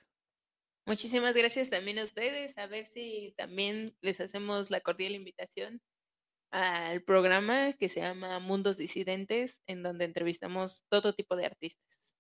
Muchísimas 0.86 1.34
gracias 1.34 1.70
también 1.70 1.98
a 1.98 2.04
ustedes. 2.04 2.56
A 2.58 2.66
ver 2.66 2.86
si 2.86 3.34
también 3.36 3.94
les 4.00 4.20
hacemos 4.20 4.70
la 4.70 4.80
cordial 4.80 5.14
invitación 5.14 5.80
al 6.50 7.02
programa 7.02 7.72
que 7.74 7.88
se 7.88 8.00
llama 8.00 8.38
Mundos 8.40 8.76
Disidentes, 8.76 9.60
en 9.66 9.82
donde 9.82 10.04
entrevistamos 10.04 10.84
todo 10.88 11.14
tipo 11.14 11.36
de 11.36 11.46
artistas. 11.46 12.16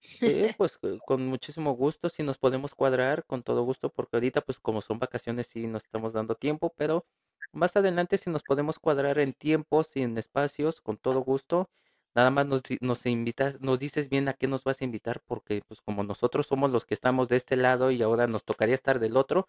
Sí, 0.00 0.46
pues 0.58 0.78
con 1.04 1.26
muchísimo 1.26 1.72
gusto, 1.74 2.08
si 2.08 2.22
nos 2.22 2.38
podemos 2.38 2.74
cuadrar, 2.74 3.24
con 3.26 3.42
todo 3.42 3.62
gusto, 3.64 3.90
porque 3.90 4.16
ahorita 4.16 4.40
pues 4.40 4.58
como 4.58 4.80
son 4.80 4.98
vacaciones 4.98 5.48
sí 5.52 5.66
nos 5.66 5.84
estamos 5.84 6.12
dando 6.12 6.34
tiempo, 6.36 6.72
pero 6.76 7.06
más 7.52 7.76
adelante 7.76 8.18
si 8.18 8.30
nos 8.30 8.42
podemos 8.42 8.78
cuadrar 8.78 9.18
en 9.18 9.32
tiempos 9.34 9.88
y 9.94 10.02
en 10.02 10.16
espacios, 10.18 10.80
con 10.80 10.96
todo 10.98 11.20
gusto. 11.20 11.70
Nada 12.14 12.30
más 12.30 12.46
nos, 12.46 12.62
nos 12.80 13.04
invitas, 13.06 13.60
nos 13.60 13.78
dices 13.78 14.08
bien 14.08 14.28
a 14.28 14.34
qué 14.34 14.48
nos 14.48 14.64
vas 14.64 14.80
a 14.80 14.84
invitar, 14.84 15.20
porque 15.26 15.62
pues 15.66 15.80
como 15.82 16.02
nosotros 16.02 16.46
somos 16.46 16.70
los 16.70 16.86
que 16.86 16.94
estamos 16.94 17.28
de 17.28 17.36
este 17.36 17.56
lado 17.56 17.90
y 17.90 18.02
ahora 18.02 18.26
nos 18.26 18.44
tocaría 18.44 18.74
estar 18.74 19.00
del 19.00 19.16
otro, 19.18 19.48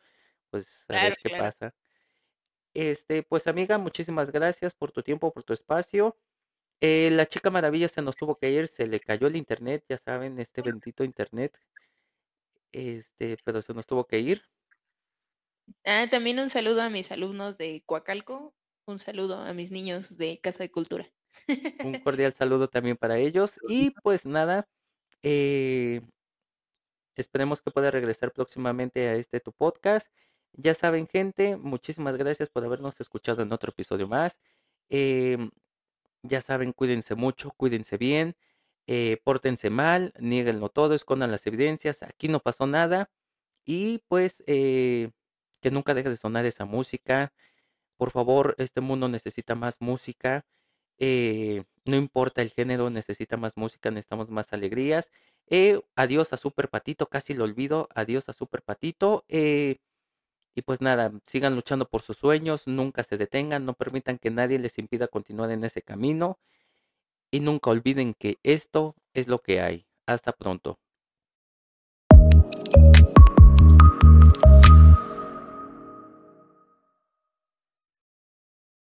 pues 0.50 0.68
a 0.90 0.94
ver 0.94 1.18
qué 1.24 1.30
pasa. 1.30 1.74
Este, 2.78 3.24
pues 3.24 3.48
amiga, 3.48 3.80
muchísimas 3.80 4.32
gracias 4.32 4.76
por 4.76 4.92
tu 4.92 5.02
tiempo, 5.02 5.34
por 5.34 5.44
tu 5.44 5.52
espacio. 5.52 6.16
Eh, 6.80 7.10
la 7.10 7.26
chica 7.26 7.50
maravilla 7.50 7.88
se 7.88 8.04
nos 8.04 8.16
tuvo 8.16 8.38
que 8.38 8.52
ir, 8.52 8.68
se 8.68 8.86
le 8.86 9.00
cayó 9.00 9.26
el 9.26 9.36
internet, 9.36 9.84
ya 9.90 9.98
saben, 9.98 10.40
este 10.40 10.62
bendito 10.62 11.04
internet. 11.04 11.60
Este, 12.72 13.36
pero 13.44 13.64
se 13.64 13.74
nos 13.74 13.88
tuvo 13.88 14.06
que 14.06 14.20
ir. 14.20 14.44
Ah, 15.86 16.06
también 16.12 16.38
un 16.38 16.52
saludo 16.52 16.84
a 16.84 16.92
mis 16.92 17.12
alumnos 17.12 17.58
de 17.58 17.82
Coacalco, 17.84 18.54
un 18.86 19.00
saludo 19.00 19.40
a 19.40 19.52
mis 19.56 19.72
niños 19.72 20.16
de 20.16 20.40
Casa 20.40 20.62
de 20.62 20.70
Cultura. 20.70 21.12
Un 21.84 22.00
cordial 22.02 22.36
saludo 22.36 22.68
también 22.68 22.96
para 22.96 23.18
ellos. 23.18 23.60
Y 23.68 23.90
pues 24.04 24.24
nada, 24.24 24.68
eh, 25.24 26.02
esperemos 27.16 27.60
que 27.60 27.72
pueda 27.72 27.90
regresar 27.90 28.32
próximamente 28.32 29.08
a 29.08 29.16
este 29.16 29.40
tu 29.40 29.52
podcast. 29.52 30.08
Ya 30.60 30.74
saben, 30.74 31.08
gente, 31.08 31.56
muchísimas 31.56 32.18
gracias 32.18 32.50
por 32.50 32.66
habernos 32.66 33.00
escuchado 33.00 33.44
en 33.44 33.54
otro 33.54 33.70
episodio 33.72 34.08
más. 34.08 34.36
Em, 34.90 35.52
ya 36.24 36.42
saben, 36.42 36.74
cuídense 36.74 37.16
mucho, 37.16 37.52
cuídense 37.52 37.98
bien, 37.98 38.36
eh, 38.88 39.18
pórtense 39.24 39.70
mal, 39.70 40.14
nieguenlo 40.20 40.70
todo, 40.70 40.96
escondan 40.96 41.32
las 41.32 41.46
evidencias, 41.48 42.02
aquí 42.04 42.28
no 42.30 42.40
pasó 42.42 42.68
nada. 42.68 43.12
Y 43.66 44.00
pues 44.10 44.44
eh, 44.48 45.12
que 45.62 45.72
nunca 45.72 45.94
deje 45.96 46.10
de 46.10 46.18
sonar 46.18 46.46
esa 46.48 46.66
música. 46.66 47.34
Por 47.98 48.12
favor, 48.12 48.56
este 48.60 48.82
mundo 48.82 49.10
necesita 49.10 49.56
más 49.56 49.78
música. 49.82 50.46
Eh, 51.00 51.64
no 51.86 51.98
importa 51.98 52.42
el 52.44 52.52
género, 52.52 52.90
necesita 52.92 53.38
más 53.38 53.58
música, 53.58 53.92
necesitamos 53.92 54.30
más 54.32 54.54
alegrías. 54.54 55.10
Eh, 55.48 55.82
adiós 55.96 56.34
a 56.34 56.38
Super 56.38 56.70
Patito, 56.70 57.08
casi 57.10 57.34
lo 57.36 57.46
olvido. 57.46 57.90
Adiós 57.96 58.30
a 58.30 58.34
Super 58.34 58.64
Patito. 58.64 59.26
Y 60.58 60.64
pues 60.64 60.82
nada, 60.82 61.12
sigan 61.28 61.54
luchando 61.54 61.88
por 61.88 62.02
sus 62.02 62.18
sueños, 62.18 62.64
nunca 62.66 63.04
se 63.04 63.16
detengan, 63.16 63.64
no 63.64 63.76
permitan 63.76 64.18
que 64.18 64.32
nadie 64.32 64.58
les 64.58 64.80
impida 64.80 65.08
continuar 65.08 65.52
en 65.52 65.64
ese 65.64 65.84
camino. 65.84 66.40
Y 67.32 67.42
nunca 67.42 67.70
olviden 67.70 68.16
que 68.16 68.38
esto 68.42 68.96
es 69.14 69.28
lo 69.28 69.40
que 69.44 69.62
hay. 69.62 69.86
Hasta 70.08 70.32
pronto. 70.34 70.80